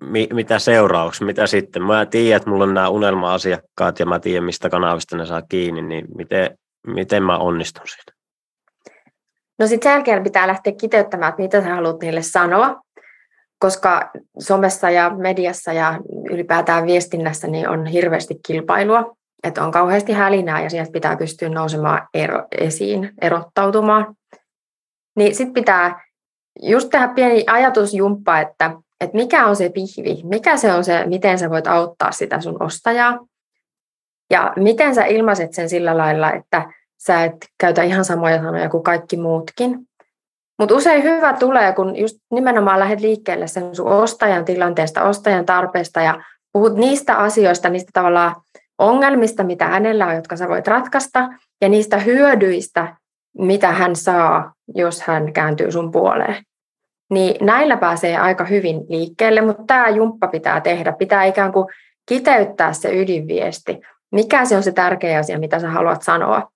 [0.01, 1.83] mi, mitä seuraavaksi, mitä sitten?
[1.83, 5.83] Mä tiedän, että mulla on nämä unelma-asiakkaat ja mä tiedän, mistä kanavista ne saa kiinni,
[5.83, 8.18] niin miten, miten mä onnistun siinä?
[9.59, 12.81] No sitten sen jälkeen pitää lähteä kiteyttämään, että mitä sä haluat niille sanoa,
[13.59, 20.63] koska somessa ja mediassa ja ylipäätään viestinnässä niin on hirveästi kilpailua, että on kauheasti hälinää
[20.63, 24.15] ja sieltä pitää pystyä nousemaan ero, esiin, erottautumaan.
[25.17, 26.05] Niin sitten pitää
[26.63, 31.39] just tehdä pieni ajatusjumppa, että, että mikä on se pihvi, mikä se on se, miten
[31.39, 33.19] sä voit auttaa sitä sun ostajaa.
[34.31, 38.83] Ja miten sä ilmaiset sen sillä lailla, että sä et käytä ihan samoja sanoja kuin
[38.83, 39.79] kaikki muutkin.
[40.59, 46.01] Mutta usein hyvä tulee, kun just nimenomaan lähdet liikkeelle sen sun ostajan tilanteesta, ostajan tarpeesta
[46.01, 48.35] ja puhut niistä asioista, niistä tavallaan
[48.79, 51.29] ongelmista, mitä hänellä on, jotka sä voit ratkaista,
[51.61, 52.97] ja niistä hyödyistä,
[53.39, 56.45] mitä hän saa, jos hän kääntyy sun puoleen.
[57.11, 60.93] Niin näillä pääsee aika hyvin liikkeelle, mutta tämä jumppa pitää tehdä.
[60.93, 61.67] Pitää ikään kuin
[62.09, 63.81] kiteyttää se ydinviesti.
[64.13, 66.51] Mikä se on se tärkeä asia, mitä sä haluat sanoa.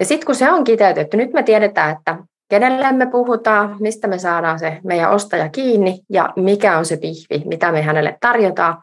[0.00, 2.16] Ja sitten kun se on kiteytetty, nyt me tiedetään, että
[2.48, 7.42] kenelle me puhutaan, mistä me saadaan se meidän ostaja kiinni ja mikä on se pihvi,
[7.44, 8.82] mitä me hänelle tarjotaan,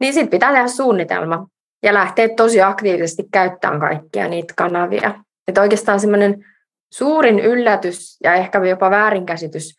[0.00, 1.46] niin sitten pitää tehdä suunnitelma
[1.82, 5.14] ja lähteä tosi aktiivisesti käyttämään kaikkia niitä kanavia.
[5.48, 6.44] Että oikeastaan semmoinen
[6.94, 9.74] suurin yllätys ja ehkä jopa väärinkäsitys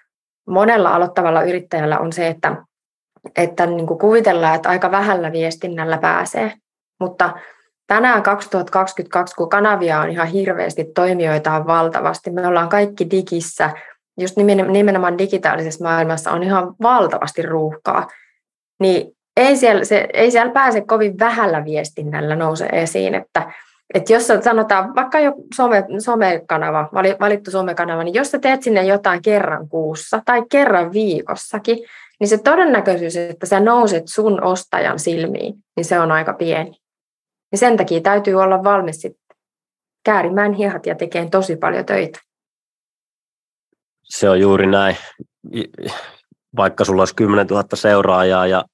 [0.48, 2.56] monella aloittavalla yrittäjällä on se, että,
[3.38, 6.54] että niin kuvitellaan, että aika vähällä viestinnällä pääsee.
[7.00, 7.34] Mutta
[7.90, 13.70] tänään 2022, kun kanavia on ihan hirveästi, toimijoita on valtavasti, me ollaan kaikki digissä,
[14.20, 14.38] just
[14.70, 18.08] nimenomaan digitaalisessa maailmassa on ihan valtavasti ruuhkaa,
[18.80, 23.52] niin ei siellä, se, ei siellä pääse kovin vähällä viestinnällä nouse esiin, että,
[23.94, 29.22] että jos sanotaan vaikka jo some, somekanava, valittu somekanava, niin jos sä teet sinne jotain
[29.22, 31.78] kerran kuussa tai kerran viikossakin,
[32.20, 36.89] niin se todennäköisyys, että sä nouset sun ostajan silmiin, niin se on aika pieni.
[37.52, 39.18] Ja sen takia täytyy olla valmis sit
[40.04, 42.20] käärimään hihat ja tekemään tosi paljon töitä.
[44.04, 44.98] Se on juuri näin.
[46.56, 48.66] Vaikka sulla olisi 10 000 seuraajaa ja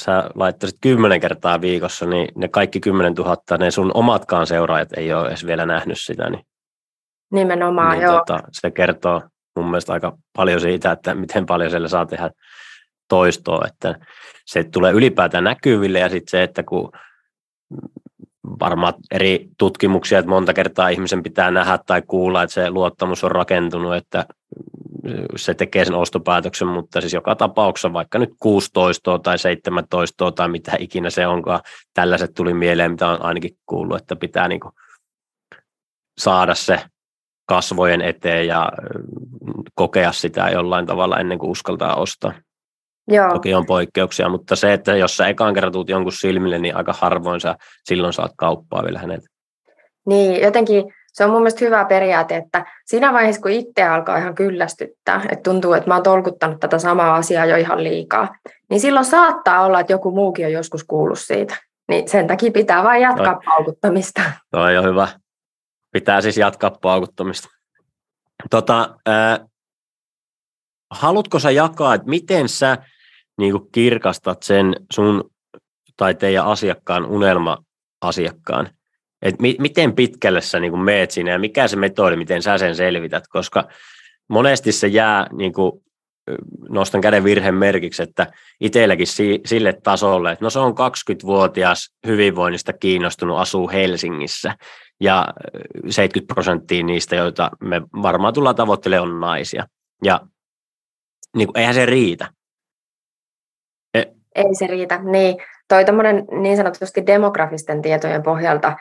[0.00, 5.12] sä laittaisit kymmenen kertaa viikossa, niin ne kaikki 10 000, ne sun omatkaan seuraajat ei
[5.12, 6.30] ole edes vielä nähnyt sitä.
[6.30, 6.44] Niin,
[7.32, 8.18] Nimenomaan, niin, joo.
[8.18, 9.22] Tota, se kertoo
[9.56, 12.30] mun mielestä aika paljon siitä, että miten paljon siellä saa tehdä
[13.08, 13.94] toistoa, että
[14.46, 16.92] se tulee ylipäätään näkyville ja sitten se, että kun
[18.60, 23.30] varmaan eri tutkimuksia, että monta kertaa ihmisen pitää nähdä tai kuulla, että se luottamus on
[23.30, 24.26] rakentunut, että
[25.36, 30.72] se tekee sen ostopäätöksen, mutta siis joka tapauksessa vaikka nyt 16 tai 17 tai mitä
[30.78, 31.60] ikinä se onkaan,
[31.94, 34.60] tällaiset tuli mieleen, mitä on ainakin kuullut, että pitää niin
[36.18, 36.80] saada se
[37.46, 38.72] kasvojen eteen ja
[39.74, 42.32] kokea sitä jollain tavalla ennen kuin uskaltaa ostaa.
[43.08, 43.32] Joo.
[43.32, 46.92] Toki on poikkeuksia, mutta se, että jos sä ekaan kerran tuut jonkun silmille, niin aika
[46.92, 49.20] harvoin sä silloin saat kauppaa vielä hänet.
[50.06, 54.34] Niin, jotenkin se on mun mielestä hyvä periaate, että siinä vaiheessa, kun itse alkaa ihan
[54.34, 58.28] kyllästyttää, että tuntuu, että mä oon tolkuttanut tätä samaa asiaa jo ihan liikaa,
[58.70, 61.56] niin silloin saattaa olla, että joku muukin on joskus kuullut siitä.
[61.88, 63.40] Niin sen takia pitää vain jatkaa no.
[63.44, 64.22] paukuttamista.
[64.70, 65.08] Ei ole hyvä.
[65.92, 67.48] Pitää siis jatkaa paukuttamista.
[68.50, 69.40] Tota, äh,
[70.90, 72.78] haluatko sä jakaa, että miten sä
[73.38, 75.30] niin kuin kirkastat sen sun
[75.96, 78.68] tai teidän asiakkaan unelma-asiakkaan?
[79.22, 82.58] Et mi- miten pitkälle sä niin kuin meet siinä ja mikä se metodi, miten sä
[82.58, 83.68] sen selvität, koska
[84.28, 85.72] monesti se jää, niin kuin,
[86.68, 88.26] nostan käden virheen merkiksi, että
[88.60, 94.54] itselläkin si- sille tasolle, että no se on 20-vuotias hyvinvoinnista kiinnostunut, asuu Helsingissä
[95.00, 95.28] ja
[95.88, 99.66] 70 prosenttia niistä, joita me varmaan tullaan tavoittelemaan, on naisia.
[100.04, 100.20] Ja
[101.36, 102.28] niin kuin, eihän se riitä.
[104.38, 105.36] Ei se riitä, niin.
[105.68, 105.84] Toi
[106.40, 108.76] niin sanotusti demografisten tietojen pohjalta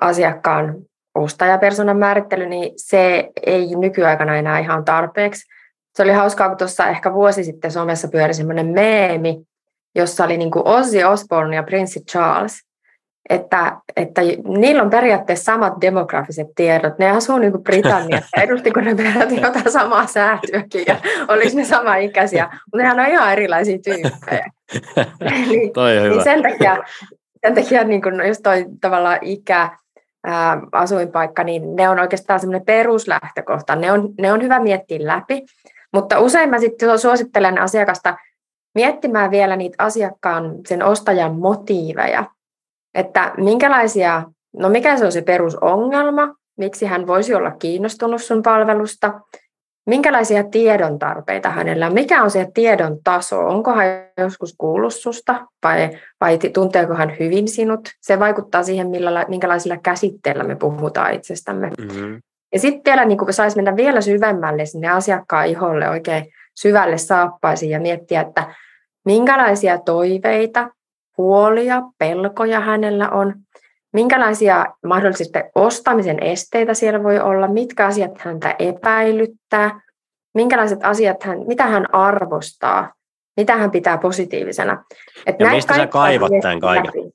[0.00, 0.76] asiakkaan
[1.14, 5.46] ostajapersonan määrittely, niin se ei nykyaikana enää ihan tarpeeksi.
[5.94, 9.42] Se oli hauskaa, kun tuossa ehkä vuosi sitten somessa pyöri semmoinen meemi,
[9.94, 12.52] jossa oli niin kuin Ozzy Osbourne ja Prince Charles
[13.30, 14.20] että, että
[14.58, 16.98] niillä on periaatteessa samat demografiset tiedot.
[16.98, 20.96] Ne asuu niin kuin Britanniassa, edustiko ne peräti jotain samaa säätyäkin ja
[21.28, 24.50] olisi ne sama ikäisiä, mutta nehän on ihan erilaisia tyyppejä.
[25.48, 26.14] niin, toi on hyvä.
[26.14, 26.78] niin sen takia,
[27.46, 29.70] sen takia niin kuin just toi tavallaan ikä,
[30.24, 33.76] ää, asuinpaikka, niin ne on oikeastaan semmoinen peruslähtökohta.
[33.76, 35.42] Ne on, ne on hyvä miettiä läpi,
[35.92, 38.16] mutta usein mä sitten suosittelen asiakasta
[38.74, 42.24] miettimään vielä niitä asiakkaan, sen ostajan motiiveja
[42.94, 44.22] että minkälaisia,
[44.56, 49.20] no mikä se on se perusongelma, miksi hän voisi olla kiinnostunut sun palvelusta,
[49.86, 53.86] minkälaisia tiedon tarpeita hänellä on, mikä on se tiedon taso, onko hän
[54.18, 57.88] joskus kuullut susta vai, vai tunteeko hän hyvin sinut.
[58.00, 61.70] Se vaikuttaa siihen, millä, minkälaisilla käsitteillä me puhutaan itsestämme.
[61.78, 62.20] Mm-hmm.
[62.52, 67.80] Ja sitten vielä niin saisi mennä vielä syvemmälle sinne asiakkaan iholle oikein syvälle saappaisiin ja
[67.80, 68.54] miettiä, että
[69.04, 70.70] minkälaisia toiveita,
[71.18, 73.34] huolia, pelkoja hänellä on,
[73.92, 79.80] minkälaisia mahdollisesti ostamisen esteitä siellä voi olla, mitkä asiat häntä epäilyttää,
[80.34, 82.92] minkälaiset asiat hän, mitä hän arvostaa,
[83.36, 84.84] mitä hän pitää positiivisena.
[85.26, 86.86] Et ja mistä sä kaivat tämän kaiken?
[86.86, 87.14] Läpi.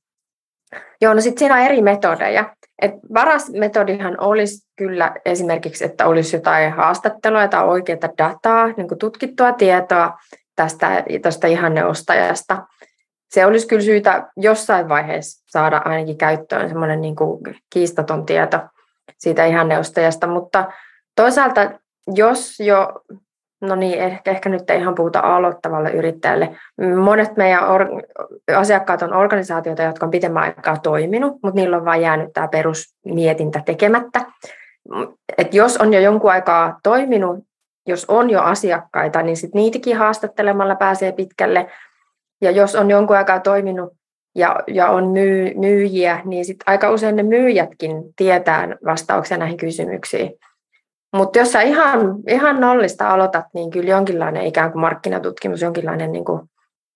[1.01, 2.55] Joo, no sitten siinä on eri metodeja.
[2.81, 9.51] Et paras metodihan olisi kyllä esimerkiksi, että olisi jotain haastattelua tai oikeaa dataa, niin tutkittua
[9.51, 10.17] tietoa
[10.55, 12.67] tästä, tästä ihanneostajasta.
[13.29, 17.39] Se olisi kyllä syytä jossain vaiheessa saada ainakin käyttöön semmoinen niin kuin
[17.69, 18.59] kiistaton tieto
[19.17, 20.71] siitä ihanneostajasta, mutta
[21.15, 21.71] toisaalta
[22.15, 22.93] jos jo
[23.61, 26.55] No niin, ehkä, ehkä nyt ei ihan puhuta aloittavalle yrittäjälle.
[26.95, 28.01] Monet meidän or-
[28.55, 33.61] asiakkaat on organisaatioita, jotka on pitemmän aikaa toiminut, mutta niillä on vain jäänyt tämä perusmietintä
[33.65, 34.25] tekemättä.
[35.37, 37.39] Et jos on jo jonkun aikaa toiminut,
[37.87, 41.71] jos on jo asiakkaita, niin sit niitäkin haastattelemalla pääsee pitkälle.
[42.41, 43.93] Ja jos on jonkun aikaa toiminut
[44.35, 50.33] ja, ja on myy, myyjiä, niin sit aika usein ne myyjätkin tietää vastauksia näihin kysymyksiin.
[51.13, 56.25] Mutta jos sä ihan, ihan nollista aloitat, niin kyllä jonkinlainen ikään kuin markkinatutkimus, jonkinlainen niin
[56.25, 56.41] kuin,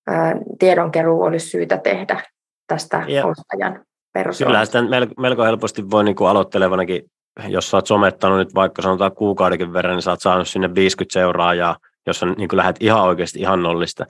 [0.07, 2.21] ää, tiedonkeruu olisi syytä tehdä
[2.67, 3.25] tästä ja.
[3.25, 4.45] ostajan persoonasta.
[4.45, 7.01] Kyllähän sitä melko, melko helposti voi niin kuin aloittelevanakin,
[7.47, 11.13] jos sä oot somettanut nyt vaikka sanotaan kuukaudenkin verran, niin sä oot saanut sinne 50
[11.13, 11.75] seuraa ja
[12.07, 14.05] jos sä niin lähdet ihan oikeasti ihan nollista,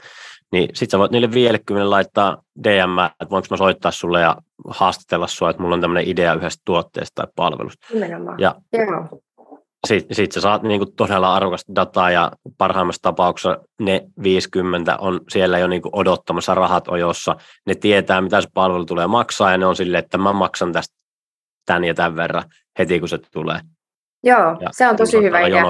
[0.54, 4.38] niin sit sä voit niille 50 laittaa DM, että voinko mä soittaa sulle ja
[4.68, 7.88] haastatella sua, että mulla on tämmöinen idea yhdestä tuotteesta tai palvelusta.
[7.94, 8.40] Nimenomaan.
[8.40, 9.22] Ja Joo
[9.88, 15.60] sitten sit sä saat niinku todella arvokasta dataa ja parhaimmassa tapauksessa ne 50 on siellä
[15.60, 17.36] jo niinku odottamassa rahat ojossa.
[17.68, 20.96] Ne tietää, mitä se palvelu tulee maksaa ja ne on silleen, että mä maksan tästä
[21.66, 22.44] tämän ja tämän verran
[22.80, 23.60] heti, kun se tulee.
[24.26, 25.64] Joo, ja se on tosi hyvä idea.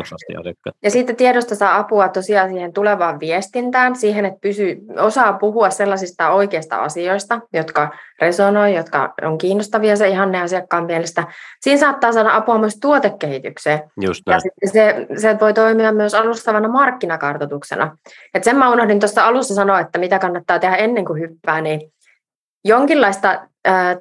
[0.83, 6.29] Ja sitten tiedosta saa apua tosiaan siihen tulevaan viestintään, siihen, että pysyy, osaa puhua sellaisista
[6.29, 11.23] oikeista asioista, jotka resonoi, jotka on kiinnostavia se ihanne asiakkaan mielestä.
[11.61, 13.79] Siinä saattaa saada apua myös tuotekehitykseen.
[14.01, 14.41] Just näin.
[14.61, 17.97] Ja se, se voi toimia myös alustavana markkinakartoituksena.
[18.33, 21.93] Et sen mä unohdin tuossa alussa sanoa, että mitä kannattaa tehdä ennen kuin hyppää, niin
[22.65, 23.47] jonkinlaista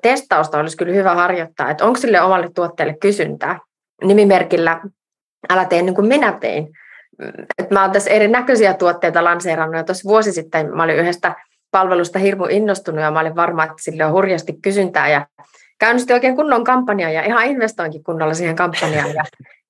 [0.02, 3.58] testausta olisi kyllä hyvä harjoittaa, että onko sille omalle tuotteelle kysyntää
[4.04, 4.80] nimimerkillä
[5.50, 6.68] Älä tee niin kuin minä tein.
[7.58, 11.34] Et mä oon tässä erinäköisiä tuotteita lanseerannut ja tuossa vuosi sitten mä olin yhdestä
[11.70, 15.26] palvelusta hirmu innostunut ja mä olin varma, että sille on hurjasti kysyntää ja
[15.78, 19.24] käynnistin oikein kunnon kampanja ja ihan investoinkin kunnolla siihen kampanjaan ja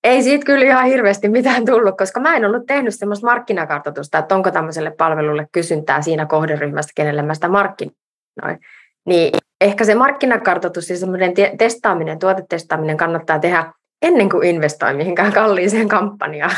[0.04, 4.34] ei siitä kyllä ihan hirveästi mitään tullut, koska mä en ollut tehnyt semmoista markkinakartoitusta, että
[4.34, 8.58] onko tämmöiselle palvelulle kysyntää siinä kohderyhmästä, kenelle mä sitä markkinoin.
[9.06, 15.88] Niin ehkä se markkinakartoitus ja semmoinen testaaminen, tuotetestaaminen kannattaa tehdä ennen kuin investoi mihinkään kalliiseen
[15.88, 16.56] kampanjaan.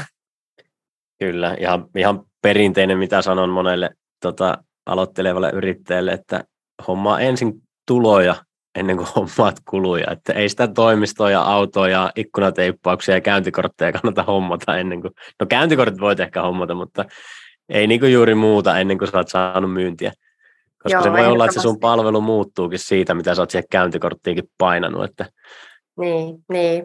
[1.19, 3.91] Kyllä, ihan, ihan perinteinen, mitä sanon monelle
[4.23, 6.45] tota, aloittelevalle yrittäjälle, että
[6.89, 7.53] hommaa ensin
[7.87, 8.35] tuloja
[8.75, 10.11] ennen kuin hommaat kuluja.
[10.11, 15.47] Että ei sitä toimistoa ja autoa ja ikkunateippauksia ja käyntikortteja kannata hommata ennen kuin, no
[15.47, 17.05] käyntikortit voit ehkä hommata, mutta
[17.69, 20.13] ei niin juuri muuta ennen kuin sä oot saanut myyntiä.
[20.83, 23.69] Koska Joo, se voi olla, että se sun palvelu muuttuukin siitä, mitä sä oot siihen
[23.71, 25.05] käyntikorttiinkin painanut.
[25.05, 25.27] Että...
[25.99, 26.85] Niin, niin.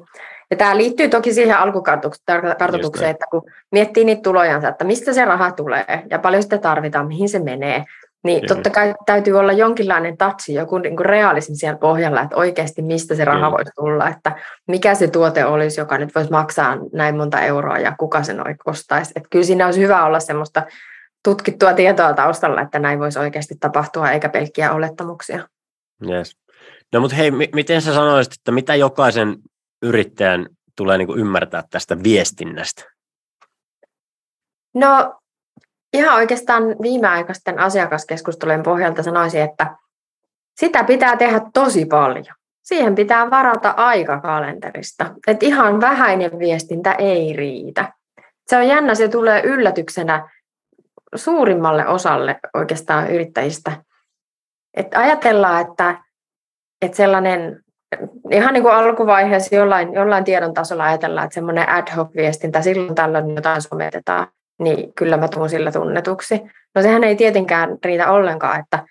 [0.52, 5.52] Ja tämä liittyy toki siihen alkukartoitukseen, että kun miettii niitä tulojansa, että mistä se raha
[5.52, 7.84] tulee ja paljon sitä tarvitaan, mihin se menee,
[8.24, 8.56] niin Kyllä.
[8.56, 13.16] totta kai täytyy olla jonkinlainen tatsi, joku niin kuin realismi siellä pohjalla, että oikeasti mistä
[13.16, 13.52] se raha Kyllä.
[13.52, 14.32] voisi tulla, että
[14.68, 19.12] mikä se tuote olisi, joka nyt voisi maksaa näin monta euroa ja kuka sen ostaisi.
[19.16, 20.64] Että kyllä siinä olisi hyvä olla semmoista
[21.24, 25.48] tutkittua tietoa taustalla, että näin voisi oikeasti tapahtua, eikä pelkkiä olettamuksia.
[26.10, 26.38] Yes.
[26.94, 29.36] No mutta hei, m- miten sä sanoisit, että mitä jokaisen
[29.82, 32.84] yrittäjän tulee niin kuin ymmärtää tästä viestinnästä?
[34.76, 35.20] No
[35.94, 39.76] ihan oikeastaan viimeaikaisten asiakaskeskustelujen pohjalta sanoisin, että
[40.60, 42.36] sitä pitää tehdä tosi paljon.
[42.64, 45.16] Siihen pitää varata aika kalenterista.
[45.28, 47.94] Että ihan vähäinen viestintä ei riitä.
[48.48, 50.30] Se on jännä, se tulee yllätyksenä
[51.16, 53.84] suurimmalle osalle oikeastaan yrittäjistä.
[54.74, 56.04] Että ajatellaan, että,
[56.82, 57.64] että sellainen
[58.32, 62.96] ihan niin kuin alkuvaiheessa jollain, jollain tiedon tasolla ajatellaan, että semmoinen ad hoc viestintä, silloin
[62.96, 64.28] tällöin jotain sometetaan,
[64.60, 66.42] niin kyllä mä tuun sillä tunnetuksi.
[66.76, 68.86] No sehän ei tietenkään riitä ollenkaan, että,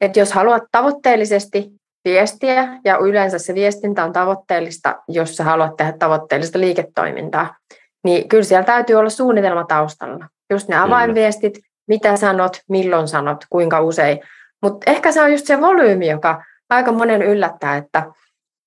[0.00, 1.68] että jos haluat tavoitteellisesti
[2.04, 7.56] viestiä, ja yleensä se viestintä on tavoitteellista, jos sä haluat tehdä tavoitteellista liiketoimintaa,
[8.04, 10.26] niin kyllä siellä täytyy olla suunnitelma taustalla.
[10.50, 14.20] Just ne avainviestit, mitä sanot, milloin sanot, kuinka usein.
[14.62, 18.02] Mutta ehkä se on just se volyymi, joka aika monen yllättää, että,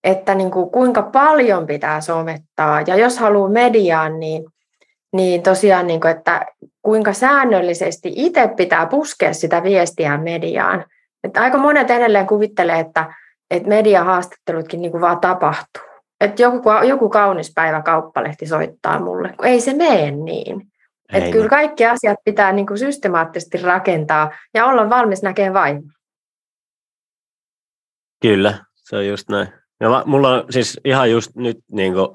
[0.03, 2.81] että niin kuin kuinka paljon pitää somettaa.
[2.81, 4.43] Ja jos haluaa mediaan, niin,
[5.13, 6.45] niin tosiaan, niin kuin, että
[6.81, 10.85] kuinka säännöllisesti itse pitää puskea sitä viestiä mediaan.
[11.23, 13.13] Että aika monet edelleen kuvittelee, että,
[13.51, 15.83] että mediahaastattelutkin niin kuin vaan tapahtuu.
[16.21, 20.61] Että joku, joku kaunis päivä kauppalehti soittaa mulle, kun ei se mene niin.
[21.13, 25.83] Että kyllä kaikki asiat pitää niin kuin systemaattisesti rakentaa ja olla valmis näkemään vain.
[28.21, 29.47] Kyllä, se on just näin.
[29.79, 32.07] Ja mulla on siis ihan just nyt niin kuin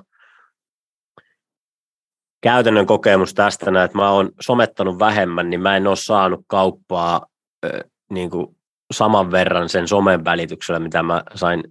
[2.43, 7.27] käytännön kokemus tästä, että mä oon somettanut vähemmän, niin mä en ole saanut kauppaa
[8.11, 8.57] niin kuin
[8.91, 11.65] saman verran sen somen välityksellä, mitä mä sain,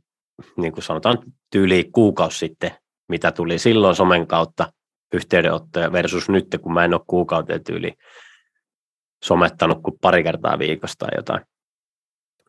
[0.57, 1.17] niin kuin sanotaan,
[1.51, 2.71] tyyli kuukausi sitten,
[3.09, 4.73] mitä tuli silloin somen kautta
[5.13, 7.93] yhteydenottoja versus nyt, kun mä en ole kuukauteen tyyli
[9.23, 11.41] somettanut kuin pari kertaa viikosta tai jotain.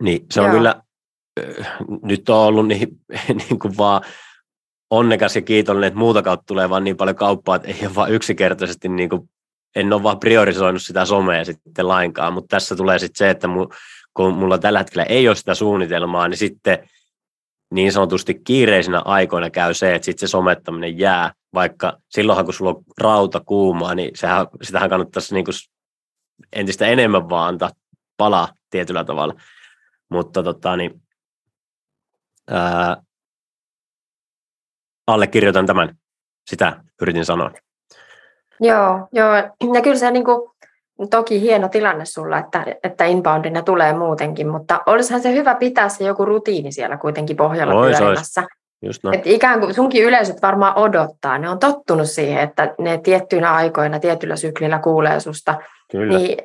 [0.01, 0.55] Niin se on Joo.
[0.55, 0.83] kyllä,
[2.03, 2.88] nyt on ollut niin,
[3.49, 4.03] niin kuin vaan
[4.90, 8.12] onnekas ja kiitollinen, että muuta kautta tulee vaan niin paljon kauppaa, että ei ole vaan
[8.12, 9.31] yksinkertaisesti niin kuin,
[9.77, 13.49] en ole vaan priorisoinut sitä somea sitten lainkaan, mutta tässä tulee sitten se, että
[14.14, 16.88] kun mulla tällä hetkellä ei ole sitä suunnitelmaa, niin sitten
[17.75, 22.70] niin sanotusti kiireisinä aikoina käy se, että sitten se somettaminen jää, vaikka silloinhan kun sulla
[22.70, 25.55] on rauta kuumaa, niin sehän, sitähän kannattaisi niin kuin
[26.53, 27.70] entistä enemmän vaan antaa
[28.16, 29.35] palaa tietyllä tavalla.
[30.11, 31.03] Mutta tota, niin,
[32.50, 32.96] ää,
[35.06, 35.96] allekirjoitan tämän,
[36.50, 37.50] sitä yritin sanoa.
[38.61, 39.35] Joo, joo.
[39.74, 40.50] ja kyllä se niin kuin,
[41.11, 46.04] toki hieno tilanne sulla, että, että inboundina tulee muutenkin, mutta olisihan se hyvä pitää se
[46.04, 48.40] joku rutiini siellä kuitenkin pohjalla ois, pyörimässä.
[48.40, 48.48] Ois.
[48.82, 49.12] Just no.
[49.12, 54.00] Et ikään kuin sunkin yleisöt varmaan odottaa, ne on tottunut siihen, että ne tiettyinä aikoina,
[54.00, 55.54] tietyllä syklillä kuulee susta.
[55.92, 56.18] Kyllä.
[56.18, 56.38] Niin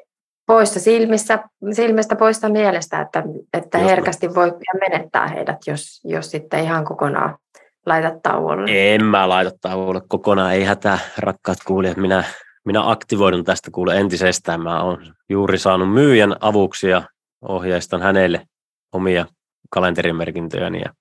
[0.46, 1.40] poista silmissä,
[1.74, 3.24] silmistä, poista mielestä, että,
[3.54, 7.38] että herkästi voi menettää heidät, jos, jos sitten ihan kokonaan
[7.86, 8.94] laitat tauolle.
[8.94, 11.98] En mä laita tauolle kokonaan, ei hätää, rakkaat kuulijat.
[11.98, 12.24] Minä
[12.66, 14.62] minä aktivoidun tästä kuule entisestään.
[14.62, 17.02] Mä olen juuri saanut myyjän avuksi ja
[17.42, 18.48] ohjeistan hänelle
[18.92, 19.26] omia
[19.70, 20.94] kalenterimerkintöjäni ja,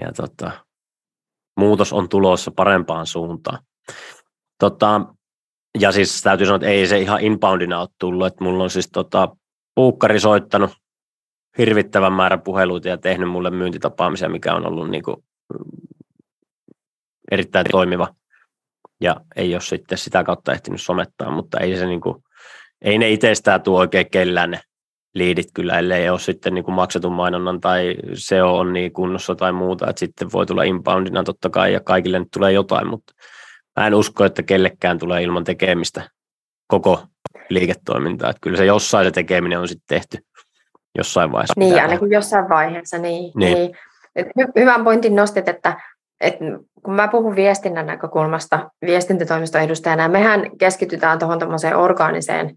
[0.00, 0.50] ja tota,
[1.56, 3.58] muutos on tulossa parempaan suuntaan.
[4.58, 5.00] Tota,
[5.80, 8.88] ja siis täytyy sanoa, että ei se ihan inboundina ole tullut, että mulla on siis
[8.92, 9.36] tota,
[9.74, 10.70] puukkari soittanut
[11.58, 15.16] hirvittävän määrän puheluita ja tehnyt mulle myyntitapaamisia, mikä on ollut niin kuin,
[17.30, 18.08] erittäin toimiva.
[19.00, 22.24] Ja ei ole sitten sitä kautta ehtinyt somettaa, mutta ei se niin kuin,
[22.82, 24.60] ei ne itsestään tuo oikein kellään ne
[25.14, 29.52] liidit kyllä, ellei ole sitten niin kuin maksetun mainonnan tai SEO on niin kunnossa tai
[29.52, 33.12] muuta, että sitten voi tulla inboundina totta kai ja kaikille nyt tulee jotain, mutta
[33.80, 36.10] mä en usko, että kellekään tulee ilman tekemistä
[36.66, 37.02] koko
[37.48, 40.18] liiketoimintaa, että kyllä se jossain se tekeminen on sitten tehty
[40.98, 41.54] jossain vaiheessa.
[41.56, 43.32] Niin, ainakin jossain vaiheessa, niin.
[43.36, 43.54] niin.
[43.54, 43.76] niin.
[44.18, 45.80] hy- hyvän pointin nostit, että
[46.20, 46.34] et
[46.82, 51.38] kun mä puhun viestinnän näkökulmasta viestintätoimiston edustajana, mehän keskitytään tuohon
[51.76, 52.56] orgaaniseen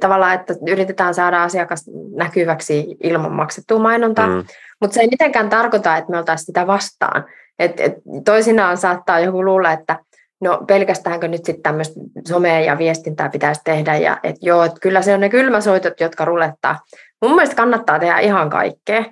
[0.00, 4.44] tavallaan, että yritetään saada asiakas näkyväksi ilman maksettua mainontaa, mm.
[4.80, 7.24] mutta se ei mitenkään tarkoita, että me oltaisiin sitä vastaan.
[7.58, 9.98] Et, et toisinaan saattaa joku luulla, että
[10.44, 15.02] no pelkästäänkö nyt sitten tämmöistä somea ja viestintää pitäisi tehdä, ja et joo, että kyllä
[15.02, 16.80] se on ne kylmäsoitot, jotka rulettaa.
[17.22, 19.04] Mun mielestä kannattaa tehdä ihan kaikkea,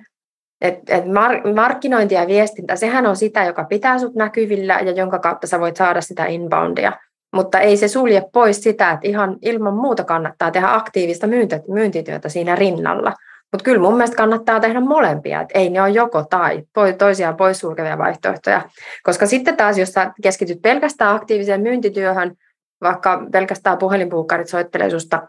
[0.61, 5.19] et, et mar- markkinointi ja viestintä, sehän on sitä, joka pitää sut näkyvillä ja jonka
[5.19, 6.91] kautta sä voit saada sitä inboundia.
[7.35, 11.27] Mutta ei se sulje pois sitä, että ihan ilman muuta kannattaa tehdä aktiivista
[11.67, 13.13] myyntityötä siinä rinnalla.
[13.53, 16.63] Mutta kyllä mun mielestä kannattaa tehdä molempia, että ei ne ole joko tai,
[16.97, 18.61] toisiaan poissulkevia vaihtoehtoja.
[19.03, 22.35] Koska sitten taas, jos sä keskityt pelkästään aktiiviseen myyntityöhön,
[22.81, 25.27] vaikka pelkästään puhelinpuukkarit soittelee susta,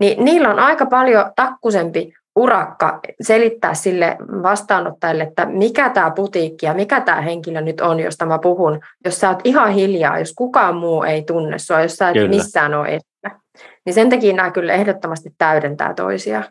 [0.00, 6.74] niin niillä on aika paljon takkusempi urakka selittää sille vastaanottajalle, että mikä tämä putiikki ja
[6.74, 10.76] mikä tämä henkilö nyt on, josta mä puhun, jos sä oot ihan hiljaa, jos kukaan
[10.76, 12.28] muu ei tunne sua, jos sä et kyllä.
[12.28, 13.40] missään ole esillä.
[13.86, 16.44] Niin sen takia nämä kyllä ehdottomasti täydentää toisiaan.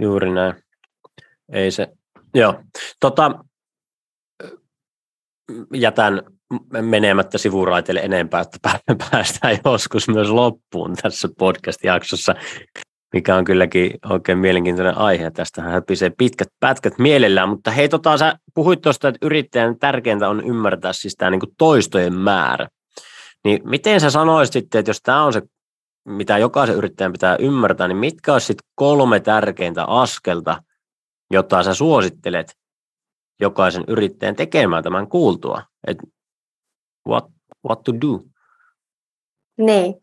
[0.00, 0.54] Juuri näin.
[1.52, 1.88] Ei se,
[2.34, 2.62] joo.
[3.00, 3.44] Tota,
[5.74, 6.22] jätän
[6.80, 8.58] menemättä sivuraiteille enempää, että
[9.10, 12.34] päästään joskus myös loppuun tässä podcast-jaksossa
[13.12, 15.30] mikä on kylläkin oikein mielenkiintoinen aihe.
[15.30, 20.44] Tästähän höpisee pitkät pätkät mielellään, mutta hei, tota, sä puhuit tuosta, että yrittäjän tärkeintä on
[20.46, 22.68] ymmärtää siis tämä niin toistojen määrä.
[23.44, 25.42] Niin miten sä sanoisit sitten, että jos tämä on se,
[26.04, 30.62] mitä jokaisen yrittäjän pitää ymmärtää, niin mitkä olisi sitten kolme tärkeintä askelta,
[31.30, 32.56] jota sä suosittelet
[33.40, 35.62] jokaisen yrittäjän tekemään tämän kuultua?
[35.86, 35.98] Et
[37.08, 37.24] what,
[37.68, 38.20] what to do.
[39.58, 39.94] Niin.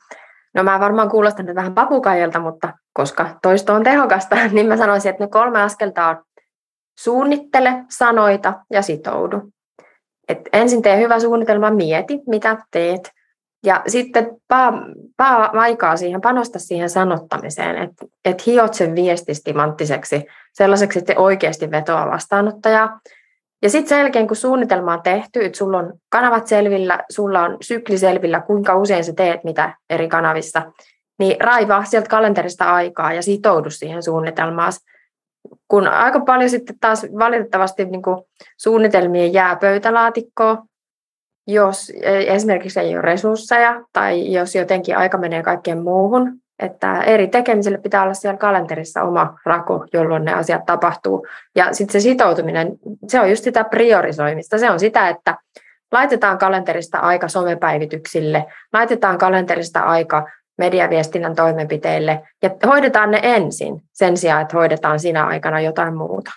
[0.53, 5.09] No mä varmaan kuulostan nyt vähän papukaijalta, mutta koska toisto on tehokasta, niin mä sanoisin,
[5.09, 6.23] että ne kolme askelta on
[6.99, 9.41] suunnittele, sanoita ja sitoudu.
[10.29, 13.11] Et ensin tee hyvä suunnitelma, mieti mitä teet.
[13.65, 14.73] Ja sitten paa,
[15.17, 22.11] paa aikaa siihen, panosta siihen sanottamiseen, että et hiot sen viestistimanttiseksi sellaiseksi, että oikeasti vetoa
[22.11, 22.99] vastaanottajaa.
[23.61, 27.57] Ja sitten sen jälkeen, kun suunnitelma on tehty, että sulla on kanavat selvillä, sulla on
[27.61, 30.71] sykli selvillä, kuinka usein sä teet mitä eri kanavissa,
[31.19, 34.73] niin raivaa sieltä kalenterista aikaa ja sitoudu siihen suunnitelmaan.
[35.67, 38.01] Kun aika paljon sitten taas valitettavasti niin
[38.57, 40.68] suunnitelmien jää pöytälaatikkoon,
[41.53, 41.91] jos
[42.27, 48.03] esimerkiksi ei ole resursseja tai jos jotenkin aika menee kaikkeen muuhun, että eri tekemiselle pitää
[48.03, 51.27] olla siellä kalenterissa oma rako, jolloin ne asiat tapahtuu.
[51.55, 52.71] Ja sitten se sitoutuminen,
[53.07, 54.57] se on just sitä priorisoimista.
[54.57, 55.37] Se on sitä, että
[55.91, 60.27] laitetaan kalenterista aika somepäivityksille, laitetaan kalenterista aika
[60.57, 66.31] mediaviestinnän toimenpiteille ja hoidetaan ne ensin sen sijaan, että hoidetaan sinä aikana jotain muuta.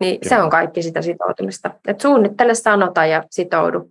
[0.00, 0.28] Niin Joo.
[0.28, 1.70] se on kaikki sitä sitoutumista.
[1.88, 3.90] Et suunnittele, sanota ja sitoudu.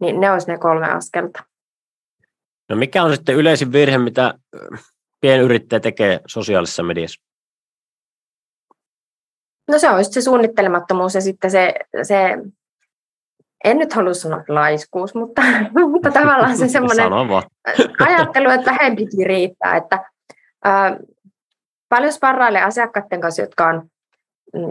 [0.00, 1.42] Niin ne olisi ne kolme askelta.
[2.68, 4.34] No mikä on sitten yleisin virhe, mitä
[5.20, 7.22] pienyrittäjä tekee sosiaalisessa mediassa?
[9.68, 12.38] No se on just se suunnittelemattomuus ja sitten se, se
[13.64, 15.42] en nyt halua sanoa laiskuus, mutta,
[15.92, 17.12] mutta tavallaan se semmoinen
[18.06, 19.76] ajattelu, että vähempikin riittää.
[19.76, 20.04] Että,
[20.64, 20.96] ää,
[21.88, 23.88] paljon sparrailee asiakkaiden kanssa, jotka on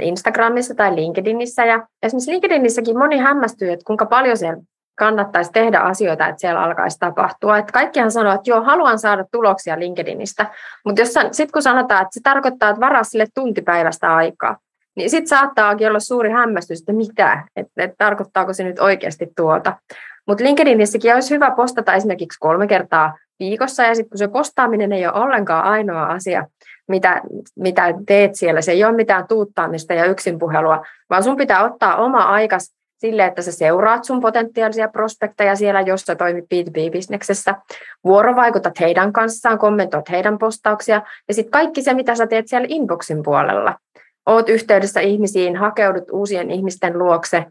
[0.01, 1.65] Instagramissa tai LinkedInissä.
[1.65, 4.63] Ja esimerkiksi LinkedInissäkin moni hämmästyy, että kuinka paljon siellä
[4.96, 7.58] kannattaisi tehdä asioita, että siellä alkaisi tapahtua.
[7.58, 10.46] Että kaikkihan sanoo, että joo, haluan saada tuloksia LinkedInistä,
[10.86, 14.58] mutta sitten kun sanotaan, että se tarkoittaa, että varaa sille tuntipäivästä aikaa,
[14.96, 19.78] niin sitten saattaakin olla suuri hämmästys, että mitä, että, että tarkoittaako se nyt oikeasti tuota.
[20.28, 25.08] Mutta LinkedInissäkin olisi hyvä postata esimerkiksi kolme kertaa viikossa, ja sitten kun se postaaminen ei
[25.08, 26.48] ole ollenkaan ainoa asia,
[26.88, 27.22] mitä,
[27.56, 32.24] mitä teet siellä, se ei ole mitään tuuttaamista ja yksinpuhelua, vaan sun pitää ottaa oma
[32.24, 37.56] aikas sille, että sä seuraat sun potentiaalisia prospekteja siellä, jos sä toimit B2B-bisneksessä,
[38.04, 43.24] vuorovaikutat heidän kanssaan, kommentoit heidän postauksia, ja sitten kaikki se, mitä sä teet siellä inboxin
[43.24, 43.76] puolella,
[44.26, 47.46] oot yhteydessä ihmisiin, hakeudut uusien ihmisten luokse,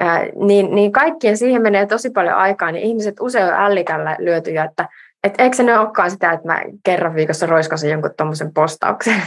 [0.00, 4.64] ää, niin, niin kaikkien siihen menee tosi paljon aikaa, niin ihmiset usein on ällikällä lyötyjä,
[4.64, 4.88] että
[5.24, 9.22] et eikö se ne olekaan sitä, että mä kerran viikossa roiskasin jonkun tuommoisen postauksen.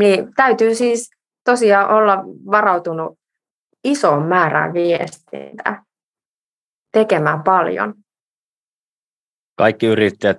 [0.00, 1.10] niin täytyy siis
[1.44, 3.18] tosiaan olla varautunut
[3.84, 5.84] isoon määrään viestintää,
[6.92, 7.94] tekemään paljon.
[9.56, 10.38] Kaikki yrittäjät,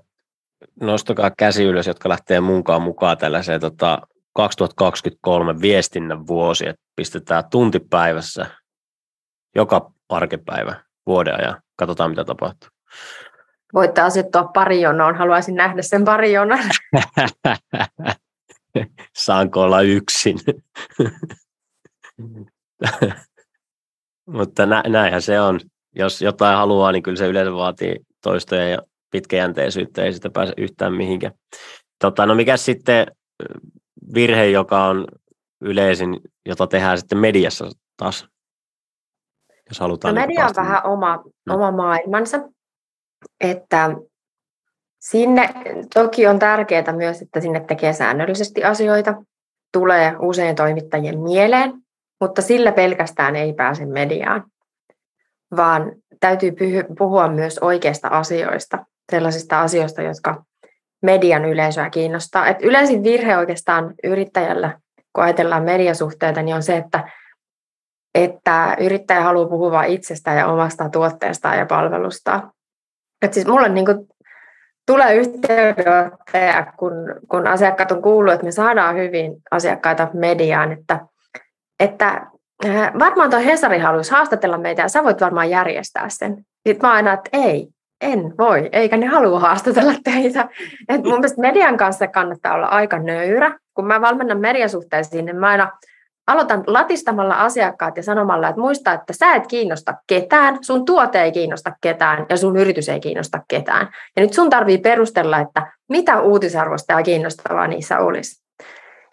[0.82, 4.02] nostakaa käsi ylös, jotka lähtee munkaan mukaan tällaiseen tota,
[4.34, 8.46] 2023 viestinnän vuosi, että pistetään tuntipäivässä
[9.56, 11.62] joka arkipäivä vuoden ajan.
[11.76, 12.70] Katsotaan, mitä tapahtuu.
[13.74, 15.16] Voitte asettua pari jonoon.
[15.16, 16.60] Haluaisin nähdä sen pari jonon.
[19.26, 20.40] Saanko olla yksin?
[24.26, 25.60] Mutta nä, näinhän se on.
[25.96, 28.78] Jos jotain haluaa, niin kyllä se yleensä vaatii toistoja ja
[29.12, 31.34] pitkäjänteisyyttä, ei sitä pääse yhtään mihinkään.
[32.00, 33.08] Tota, no mikä sitten
[34.14, 35.08] virhe, joka on
[35.62, 38.28] yleisin, jota tehdään sitten mediassa taas?
[39.70, 41.56] Jos halutaan no niin media on vähän oma, no.
[41.56, 42.40] oma maailmansa,
[43.42, 43.96] että
[45.00, 45.50] sinne
[45.94, 49.24] toki on tärkeää myös, että sinne tekee säännöllisesti asioita,
[49.74, 51.83] tulee usein toimittajien mieleen,
[52.24, 54.44] mutta sillä pelkästään ei pääse mediaan,
[55.56, 56.54] vaan täytyy
[56.98, 60.44] puhua myös oikeista asioista, sellaisista asioista, jotka
[61.02, 62.48] median yleisöä kiinnostaa.
[62.48, 64.80] Et yleisin virhe oikeastaan yrittäjällä,
[65.14, 67.10] kun ajatellaan mediasuhteita, niin on se, että,
[68.16, 72.52] että yrittäjä haluaa puhua vain itsestään ja omasta tuotteestaan ja palvelustaan.
[73.22, 74.08] Et siis mulla niin kuin
[74.86, 76.94] tulee yhteydenottoja, kun,
[77.30, 81.00] kun asiakkaat on kuullut, että me saadaan hyvin asiakkaita mediaan, että
[81.80, 82.28] että
[82.66, 86.46] äh, varmaan tuo Hesari haluaisi haastatella meitä ja sä voit varmaan järjestää sen.
[86.68, 87.68] Sitten mä aina, että ei,
[88.02, 90.50] en voi, eikä ne halua haastatella teitä.
[90.90, 93.60] Et mun mielestä median kanssa kannattaa olla aika nöyrä.
[93.74, 95.72] Kun mä valmennan mediasuhteisiin, niin mä aina
[96.28, 101.32] aloitan latistamalla asiakkaat ja sanomalla, että muista, että sä et kiinnosta ketään, sun tuote ei
[101.32, 103.90] kiinnosta ketään ja sun yritys ei kiinnosta ketään.
[104.16, 108.43] Ja nyt sun tarvii perustella, että mitä uutisarvosta ja kiinnostavaa niissä olisi.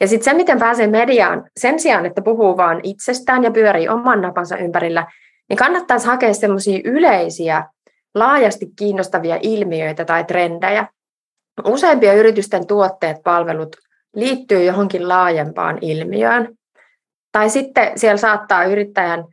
[0.00, 4.20] Ja sitten se, miten pääsee mediaan, sen sijaan, että puhuu vaan itsestään ja pyörii oman
[4.20, 5.06] napansa ympärillä,
[5.48, 7.64] niin kannattaisi hakea semmoisia yleisiä,
[8.14, 10.86] laajasti kiinnostavia ilmiöitä tai trendejä.
[11.64, 13.76] Useimpien yritysten tuotteet, palvelut
[14.14, 16.54] liittyy johonkin laajempaan ilmiöön.
[17.32, 19.24] Tai sitten siellä saattaa yrittäjän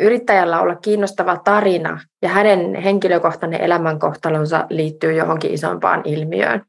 [0.00, 6.62] yrittäjällä olla kiinnostava tarina ja hänen henkilökohtainen elämänkohtalonsa liittyy johonkin isompaan ilmiöön,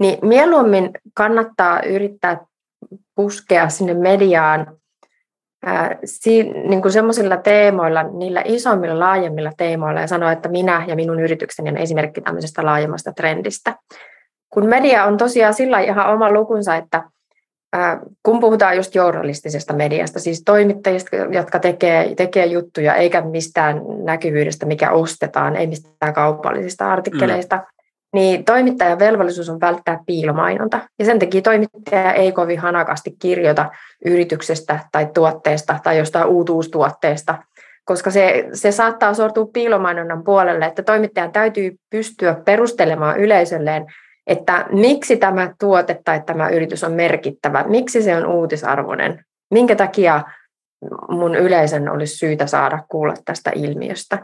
[0.00, 2.40] niin mieluummin kannattaa yrittää
[3.14, 4.76] puskea sinne mediaan
[6.68, 11.70] niin kuin semmoisilla teemoilla, niillä isommilla, laajemmilla teemoilla ja sanoa, että minä ja minun yritykseni
[11.70, 13.76] on esimerkki tämmöisestä laajemmasta trendistä.
[14.50, 17.02] Kun media on tosiaan sillä ihan oma lukunsa, että
[18.22, 24.90] kun puhutaan just journalistisesta mediasta, siis toimittajista, jotka tekee, tekee juttuja, eikä mistään näkyvyydestä, mikä
[24.90, 27.62] ostetaan, ei mistään kaupallisista artikkeleista, mm.
[28.14, 30.80] Niin toimittajan velvollisuus on välttää piilomainonta.
[30.98, 33.70] Ja sen takia toimittaja ei kovin hanakasti kirjoita
[34.04, 37.38] yrityksestä tai tuotteesta tai jostain uutuustuotteesta,
[37.84, 43.86] koska se, se saattaa sortua piilomainonnan puolelle, että toimittajan täytyy pystyä perustelemaan yleisölleen,
[44.26, 50.22] että miksi tämä tuote tai tämä yritys on merkittävä, miksi se on uutisarvoinen, minkä takia
[51.08, 54.18] mun yleisön olisi syytä saada kuulla tästä ilmiöstä.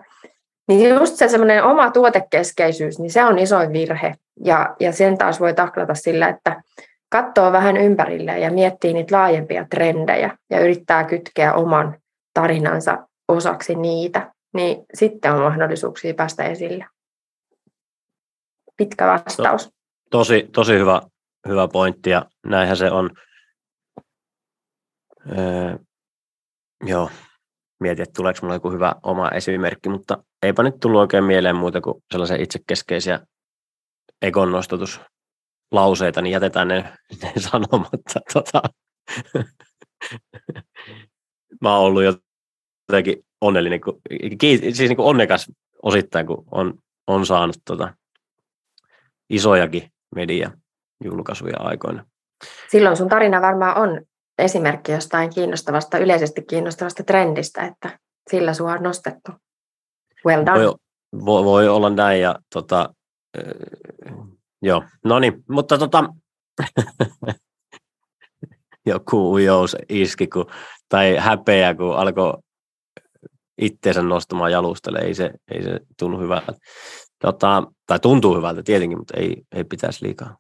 [0.71, 4.15] Niin just se semmoinen oma tuotekeskeisyys, niin se on isoin virhe.
[4.45, 6.63] Ja, ja sen taas voi taklata sillä, että
[7.09, 11.99] katsoo vähän ympärille ja miettii niitä laajempia trendejä ja yrittää kytkeä oman
[12.35, 12.99] tarinansa
[13.29, 16.87] osaksi niitä, niin sitten on mahdollisuuksia päästä esille.
[18.77, 19.71] Pitkä vastaus
[20.11, 21.01] tosi, tosi hyvä,
[21.49, 23.11] hyvä pointti ja näinhän se on.
[25.39, 25.79] Öö,
[26.87, 27.11] joo,
[27.81, 31.81] mietin, että tuleeko mulla joku hyvä oma esimerkki, mutta eipä nyt tullut oikein mieleen muuta
[31.81, 33.21] kuin sellaisia itsekeskeisiä
[34.23, 36.77] egon nostatuslauseita, niin jätetään ne,
[37.23, 38.21] ne sanomatta.
[38.33, 38.63] Tota.
[41.61, 42.03] Mä oon ollut
[42.89, 44.01] jotenkin onnellinen, kun,
[44.41, 46.75] siis niin onnekas osittain, kun on,
[47.07, 47.95] on saanut tota,
[49.31, 52.05] isojakin media-julkaisuja aikoina.
[52.69, 54.01] Silloin sun tarina varmaan on
[54.39, 57.99] esimerkki jostain kiinnostavasta, yleisesti kiinnostavasta trendistä, että
[58.31, 59.33] sillä sua on nostettu.
[60.27, 60.65] Well done.
[61.25, 62.95] Voi, voi, olla näin ja tota,
[63.39, 64.15] äh,
[64.63, 66.05] joo, no niin, mutta tota,
[68.87, 70.47] joku ujous iski kun,
[70.89, 72.35] tai häpeä, kun alkoi
[73.61, 76.53] itteensä nostamaan jalustalle, ei se, ei se tunnu hyvältä.
[77.19, 80.37] Tota, tai tuntuu hyvältä tietenkin, mutta ei, ei pitäisi liikaa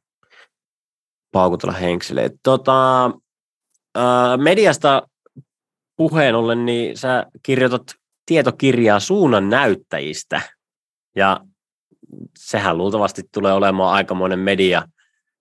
[1.32, 2.30] paukutella henksille.
[2.42, 3.10] Tota,
[3.94, 5.02] ää, mediasta
[5.96, 7.82] puheen ollen, niin sä kirjoitat
[8.30, 10.40] tietokirjaa suunnan näyttäjistä.
[11.16, 11.40] Ja
[12.38, 14.82] sehän luultavasti tulee olemaan aikamoinen media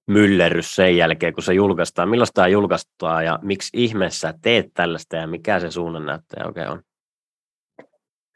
[0.07, 2.09] myllerrys sen jälkeen, kun se julkaistaan.
[2.09, 6.81] Milloin tämä julkaistaan ja miksi ihmeessä teet tällaista ja mikä se suunnannäyttäjä oikein on?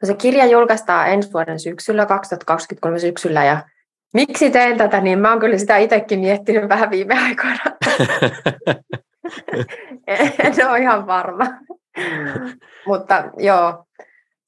[0.02, 3.64] No se kirja julkaistaan ensi vuoden syksyllä, 2023 syksyllä, ja
[4.12, 7.64] miksi teen tätä, niin mä oon kyllä sitä itsekin miettinyt vähän viime aikoina.
[10.44, 11.44] en ole ihan varma.
[12.86, 13.84] Mutta joo,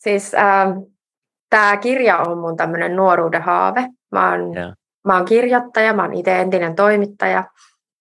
[0.07, 0.69] siis äh,
[1.51, 3.87] tämä kirja on mun tämmöinen nuoruuden haave.
[4.13, 4.73] Mä oon, yeah.
[5.07, 7.45] mä oon kirjoittaja, mä oon itse entinen toimittaja.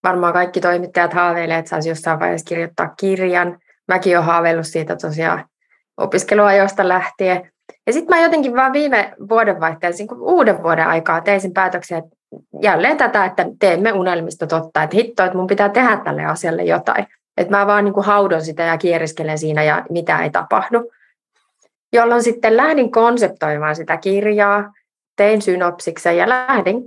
[0.04, 3.58] Varmaan kaikki toimittajat haaveilee, että saisi jossain vaiheessa kirjoittaa kirjan.
[3.88, 5.44] Mäkin olen haaveillut siitä tosiaan
[5.96, 7.50] opiskeluajoista lähtien.
[7.86, 12.16] Ja sitten mä jotenkin vaan viime vuodenvaihteessa, niin uuden vuoden aikaa tein sen päätöksen, että
[12.62, 17.06] jälleen tätä, että teemme unelmista totta, että hitto, että mun pitää tehdä tälle asialle jotain.
[17.36, 20.90] Että mä vaan niin kuin haudon sitä ja kieriskelen siinä ja mitä ei tapahdu.
[21.96, 24.72] Jolloin sitten lähdin konseptoimaan sitä kirjaa,
[25.16, 26.82] tein synopsiksen ja lähdin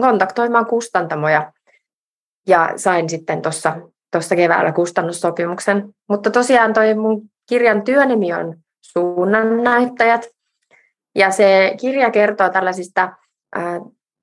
[0.00, 1.52] kontaktoimaan kustantamoja
[2.48, 3.42] ja sain sitten
[4.12, 5.88] tuossa keväällä kustannussopimuksen.
[6.08, 10.28] Mutta tosiaan toi mun kirjan työnimi on Suunnannäyttäjät.
[11.14, 13.12] Ja se kirja kertoo tällaisista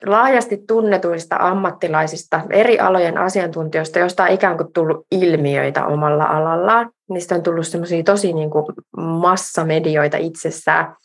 [0.06, 6.90] laajasti tunnetuista ammattilaisista, eri alojen asiantuntijoista, joista on ikään kuin tullut ilmiöitä omalla alallaan.
[7.10, 8.66] Niistä on tullut semmoisia tosi niin kuin
[8.98, 10.96] massamedioita itsessään,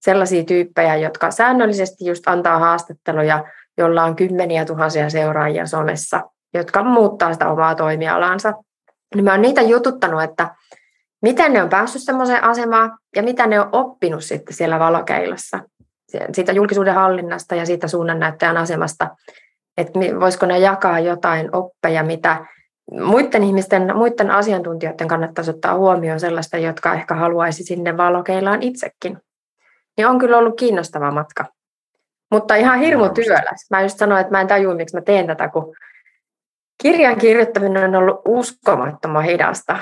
[0.00, 3.44] sellaisia tyyppejä, jotka säännöllisesti just antaa haastatteluja,
[3.78, 6.22] jolla on kymmeniä tuhansia seuraajia somessa,
[6.54, 8.52] jotka muuttaa sitä omaa toimialaansa.
[9.14, 10.54] Niin mä oon niitä jututtanut, että
[11.22, 15.60] miten ne on päässyt semmoiseen asemaan ja mitä ne on oppinut sitten siellä valokeilassa,
[16.32, 19.16] siitä julkisuuden hallinnasta ja siitä suunnannäyttäjän asemasta,
[19.76, 22.46] että voisiko ne jakaa jotain oppeja, mitä
[22.92, 29.18] muiden ihmisten, muiden asiantuntijoiden kannattaisi ottaa huomioon sellaista, jotka ehkä haluaisi sinne valokeilaan itsekin.
[29.96, 31.44] Niin on kyllä ollut kiinnostava matka.
[32.30, 33.66] Mutta ihan hirmu työläs.
[33.70, 35.74] Mä just sanoin, että mä en tajua, miksi mä teen tätä, kun
[36.82, 39.78] kirjan kirjoittaminen on ollut uskomattoman hidasta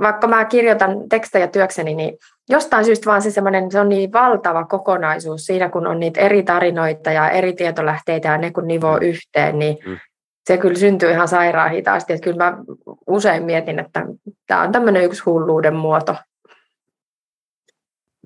[0.00, 2.18] vaikka mä kirjoitan tekstejä työkseni, niin
[2.48, 3.30] jostain syystä vaan se,
[3.70, 8.38] se on niin valtava kokonaisuus siinä, kun on niitä eri tarinoita ja eri tietolähteitä ja
[8.38, 9.02] ne kun nivoo mm.
[9.02, 9.98] yhteen, niin mm.
[10.46, 12.12] se kyllä syntyy ihan sairaan hitaasti.
[12.12, 12.58] Että kyllä mä
[13.06, 14.06] usein mietin, että
[14.46, 16.16] tämä on tämmöinen yksi hulluuden muoto.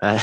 [0.03, 0.19] Mä,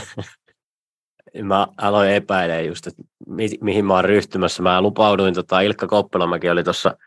[1.43, 4.63] mä aloin epäilemään just, että mi, mihin mä oon ryhtymässä.
[4.63, 6.97] Mä lupauduin, tota, Ilkka Koppelomäki oli tuossa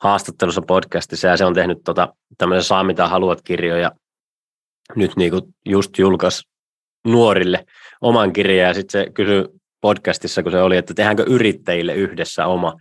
[0.00, 3.92] haastattelussa podcastissa ja se on tehnyt tota, tämmöisen Saa mitä haluat kirjoja.
[4.94, 6.48] Nyt niin kuin just julkaisi
[7.06, 7.66] nuorille
[8.00, 9.44] oman kirjan ja sitten se kysyi
[9.80, 12.74] podcastissa, kun se oli, että tehdäänkö yrittäjille yhdessä oma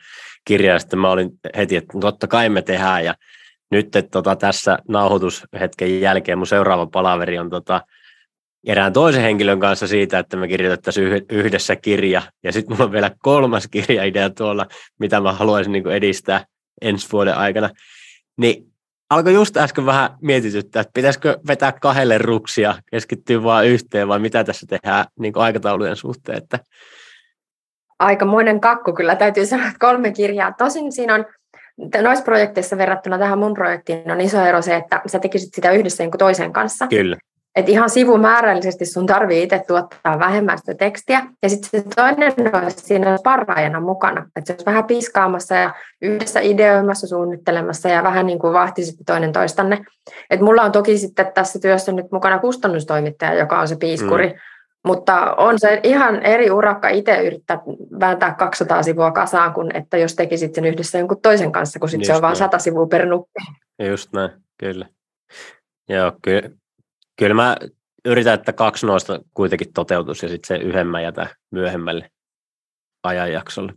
[0.45, 0.73] kirja.
[0.73, 3.15] Ja sitten mä olin heti, että totta kai me tehdään ja
[3.71, 7.81] nyt että tota, tässä nauhoitushetken jälkeen mun seuraava palaveri on tota,
[8.67, 12.21] erään toisen henkilön kanssa siitä, että me kirjoitettaisiin yhdessä kirja.
[12.43, 14.65] Ja sitten mulla on vielä kolmas kirjaidea tuolla,
[14.99, 16.45] mitä mä haluaisin niin edistää
[16.81, 17.69] ensi vuoden aikana.
[18.37, 18.63] Niin
[19.09, 24.43] alkoi just äsken vähän mietityttää, että pitäisikö vetää kahdelle ruksia, keskittyä vain yhteen vai mitä
[24.43, 26.37] tässä tehdään niin aikataulujen suhteen.
[26.37, 26.59] Että...
[27.99, 30.53] Aikamoinen kakku kyllä täytyy sanoa, että kolme kirjaa.
[30.57, 31.25] Tosin siinä on
[32.01, 36.03] noissa projekteissa verrattuna tähän mun projektiin on iso ero se, että sä tekisit sitä yhdessä
[36.03, 36.87] niin toisen kanssa.
[36.87, 37.17] Kyllä.
[37.55, 41.21] Et ihan sivumäärällisesti sun tarvii itse tuottaa vähemmän sitä tekstiä.
[41.43, 42.33] Ja sitten se toinen
[42.63, 44.29] olisi siinä parhaajana mukana.
[44.35, 49.31] Että se olisi vähän piskaamassa ja yhdessä ideoimassa, suunnittelemassa ja vähän niin kuin vahtisitte toinen
[49.31, 49.85] toistanne.
[50.29, 54.27] Et mulla on toki sitten tässä työssä nyt mukana kustannustoimittaja, joka on se piiskuri.
[54.27, 54.35] Mm.
[54.85, 57.61] Mutta on se ihan eri urakka itse yrittää
[57.99, 62.05] vääntää 200 sivua kasaan, kuin että jos tekisit sen yhdessä jonkun toisen kanssa, kun sit
[62.05, 63.39] se on vain 100 sivua per nuppi.
[63.89, 64.85] Just näin, kyllä.
[65.89, 66.49] Joo, kyllä,
[67.15, 67.57] kyllä mä
[68.05, 72.09] yritän, että kaksi noista kuitenkin toteutus ja sitten se yhden mä jätän myöhemmälle
[73.03, 73.73] ajanjaksolle.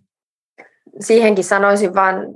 [1.01, 2.27] Siihenkin sanoisin vaan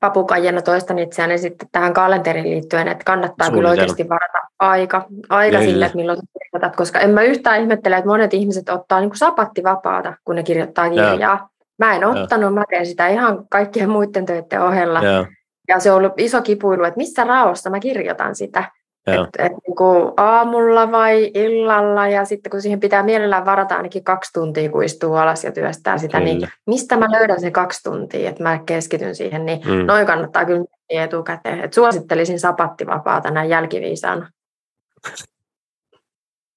[0.00, 5.84] papukajena toistan itseäni sitten tähän kalenteriin liittyen, että kannattaa kyllä oikeasti varata aika, aika sille,
[5.84, 10.14] että milloin kirjoitat, koska en mä yhtään ihmettele, että monet ihmiset ottaa niin kuin sapattivapaata,
[10.24, 11.14] kun ne kirjoittaa kirjaa.
[11.14, 11.48] Ja.
[11.78, 12.50] Mä en ottanut, ja.
[12.50, 15.02] mä teen sitä ihan kaikkien muiden töiden ohella.
[15.02, 15.26] Ja.
[15.68, 18.64] ja se on ollut iso kipuilu, että missä raossa mä kirjoitan sitä.
[19.06, 24.04] Et, et niin kuin aamulla vai illalla ja sitten kun siihen pitää mielellään varata ainakin
[24.04, 26.46] kaksi tuntia, kun istuu alas ja työstää sitä, niin kyllä.
[26.46, 29.86] niin mistä mä löydän sen kaksi tuntia, että mä keskityn siihen, niin mm.
[29.86, 31.60] noin kannattaa kyllä etukäteen.
[31.60, 34.30] Et suosittelisin sapattivapaata näin jälkiviisaana.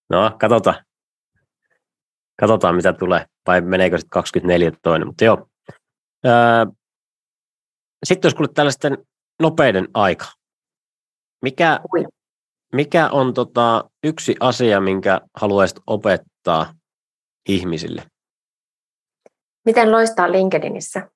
[0.09, 0.75] No, katsotaan.
[2.39, 3.25] Katsotaan, mitä tulee.
[3.47, 5.47] Vai meneekö sitten 24 toinen, mutta joo.
[6.25, 6.65] Öö,
[8.03, 8.97] sitten jos kuulet tällaisten
[9.41, 10.25] nopeiden aika.
[11.41, 11.79] Mikä,
[12.73, 16.73] mikä on tota, yksi asia, minkä haluaisit opettaa
[17.49, 18.03] ihmisille?
[19.65, 21.09] Miten loistaa LinkedInissä?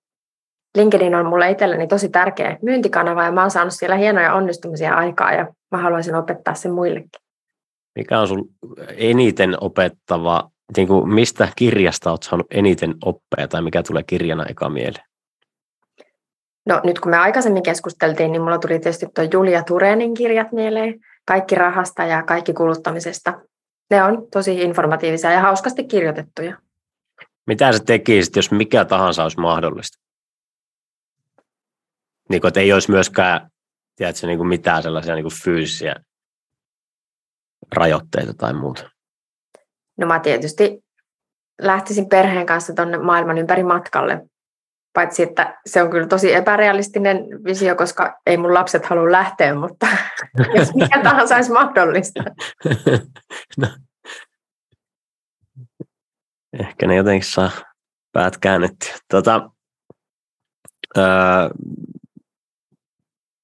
[0.78, 5.34] LinkedIn on mulle itselleni tosi tärkeä myyntikanava ja mä oon saanut siellä hienoja onnistumisia aikaa
[5.34, 7.10] ja mä haluaisin opettaa sen muillekin.
[7.96, 8.50] Mikä on sun
[8.98, 14.70] eniten opettava, niin kuin mistä kirjasta olet saanut eniten oppeja tai mikä tulee kirjana eka
[14.70, 15.06] mieleen?
[16.66, 21.00] No nyt kun me aikaisemmin keskusteltiin, niin mulla tuli tietysti tuo Julia Turenin kirjat mieleen.
[21.26, 23.42] Kaikki rahasta ja kaikki kuluttamisesta.
[23.90, 26.58] Ne on tosi informatiivisia ja hauskasti kirjoitettuja.
[27.48, 29.98] Mitä sä tekisit, jos mikä tahansa olisi mahdollista?
[32.30, 33.52] Niin kuin, että ei olisi myöskään
[33.96, 35.96] tiedätkö, niin kuin mitään sellaisia niin kuin fyysisiä
[37.76, 38.90] rajoitteita tai muuta?
[39.98, 40.84] No mä tietysti
[41.62, 44.31] lähtisin perheen kanssa tuonne maailman ympäri matkalle.
[44.94, 49.88] Paitsi, että se on kyllä tosi epärealistinen visio, koska ei mun lapset halua lähteä, mutta
[50.58, 52.24] jos mikä tahansa olisi mahdollista.
[53.58, 53.68] No.
[56.60, 57.52] Ehkä ne jotenkin saa
[58.12, 58.92] päät käännettyä.
[59.08, 59.50] Tota,
[60.98, 61.04] öö,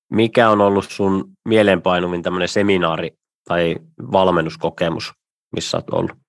[0.10, 3.12] mikä on ollut sun mieleenpainumin tämmöinen seminaari
[3.48, 3.76] tai
[4.12, 5.14] valmennuskokemus,
[5.56, 6.27] missä olet ollut?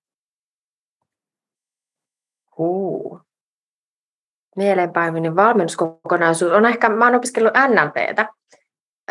[4.59, 8.29] Mieleenpainumin valmennuskokonaisuus on ehkä, mä oon opiskellut NLPtä,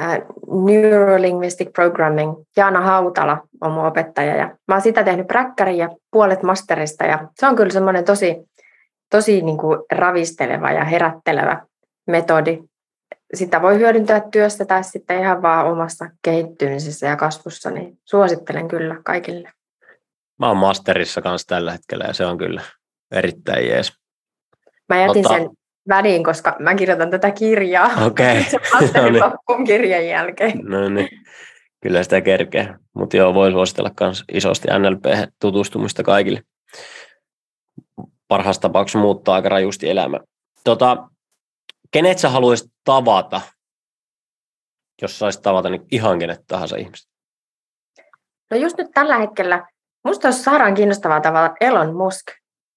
[0.02, 2.34] uh, Neurolinguistic Programming.
[2.58, 7.28] Jaana Hautala on mun opettaja ja mä oon sitä tehnyt präkkärin ja puolet masterista ja
[7.40, 8.36] se on kyllä semmoinen tosi,
[9.12, 11.62] tosi niin kuin ravisteleva ja herättelevä
[12.08, 12.64] metodi
[13.34, 19.02] sitä voi hyödyntää työstä tai sitten ihan vaan omassa kehittymisessä ja kasvussa, niin suosittelen kyllä
[19.06, 19.52] kaikille.
[20.40, 22.62] Mä oon masterissa kanssa tällä hetkellä ja se on kyllä
[23.12, 24.07] erittäin jees.
[24.90, 25.36] Mä jätin Ota...
[25.36, 25.50] sen
[25.90, 27.92] väliin, koska mä kirjoitan tätä kirjaa.
[28.06, 28.46] Okei.
[28.76, 29.12] Okay.
[29.12, 29.66] no niin.
[29.66, 30.60] kirjan jälkeen.
[30.64, 31.10] No niin,
[31.84, 32.76] kyllä sitä kerkee.
[32.94, 36.42] Mutta joo, voi suositella myös isosti NLP-tutustumista kaikille.
[38.28, 40.20] Parhaassa tapauksessa muuttaa aika rajusti elämä.
[40.64, 41.10] Tota,
[41.92, 43.42] kenet sä haluaisit tavata,
[45.02, 47.12] jos saisit tavata niin ihan kenet tahansa ihmistä?
[48.52, 49.68] No just nyt tällä hetkellä,
[50.04, 52.26] musta olisi sairaan kiinnostavaa tavata Elon Musk,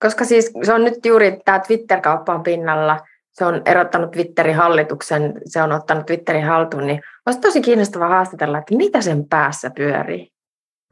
[0.01, 3.01] koska siis se on nyt juuri tämä Twitter-kauppa on pinnalla,
[3.33, 8.59] se on erottanut Twitterin hallituksen, se on ottanut Twitterin haltuun, niin olisi tosi kiinnostavaa haastatella,
[8.59, 10.33] että mitä sen päässä pyörii.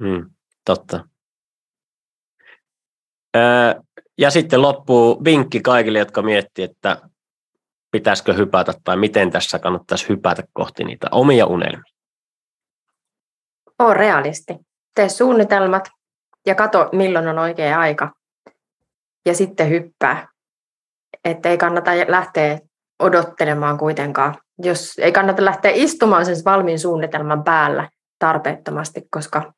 [0.02, 0.30] Hmm,
[0.64, 1.04] totta.
[4.18, 6.96] Ja sitten loppuu vinkki kaikille, jotka miettii, että
[7.90, 11.92] pitäisikö hypätä tai miten tässä kannattaisi hypätä kohti niitä omia unelmia.
[13.78, 14.54] Oo realisti.
[14.94, 15.88] Tee suunnitelmat
[16.46, 18.12] ja kato, milloin on oikea aika.
[19.26, 20.28] Ja sitten hyppää.
[21.24, 22.58] Että ei kannata lähteä
[22.98, 24.34] odottelemaan kuitenkaan.
[24.58, 27.88] Jos ei kannata lähteä istumaan sen valmiin suunnitelman päällä
[28.18, 29.52] tarpeettomasti, koska,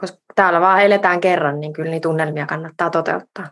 [0.00, 3.50] koska täällä vaan eletään kerran, niin kyllä niitä tunnelmia kannattaa toteuttaa.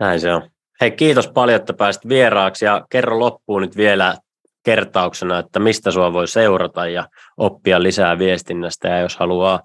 [0.00, 0.50] Näin se on.
[0.80, 4.14] Hei, kiitos paljon, että pääsit vieraaksi ja kerro loppuun nyt vielä
[4.62, 9.60] kertauksena, että mistä sua voi seurata ja oppia lisää viestinnästä ja jos haluaa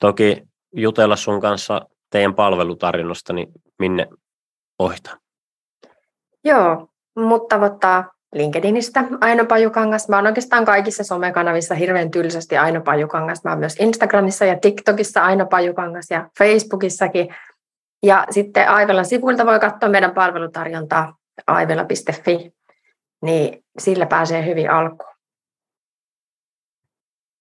[0.00, 0.42] toki
[0.72, 1.80] jutella sun kanssa
[2.14, 3.48] teidän palvelutarjonnasta, niin
[3.78, 4.08] minne
[4.78, 5.18] ohita?
[6.44, 10.08] Joo, mutta tavoittaa LinkedInistä Aino Pajukangas.
[10.08, 13.44] Mä oon oikeastaan kaikissa somekanavissa hirveän tylsästi Aino Pajukangas.
[13.44, 17.34] Mä oon myös Instagramissa ja TikTokissa Aino Pajukangas ja Facebookissakin.
[18.02, 22.52] Ja sitten Aivelan sivuilta voi katsoa meidän palvelutarjontaa aivela.fi,
[23.22, 25.14] niin sillä pääsee hyvin alkuun.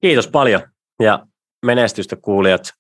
[0.02, 0.62] Kiitos paljon
[1.02, 1.26] ja
[1.66, 2.74] menestystä kuulijat.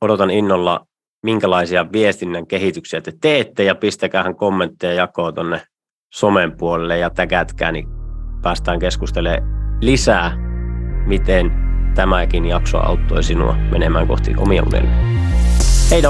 [0.00, 0.86] Odotan innolla,
[1.22, 5.62] minkälaisia viestinnän kehityksiä te teette ja pistäkäähän kommentteja jakoon tuonne
[6.12, 7.88] somen puolelle ja täkätkää, niin
[8.42, 10.36] päästään keskustelemaan lisää,
[11.06, 11.52] miten
[11.94, 14.96] tämäkin jakso auttoi sinua menemään kohti omia unelmia.
[15.90, 16.02] Hei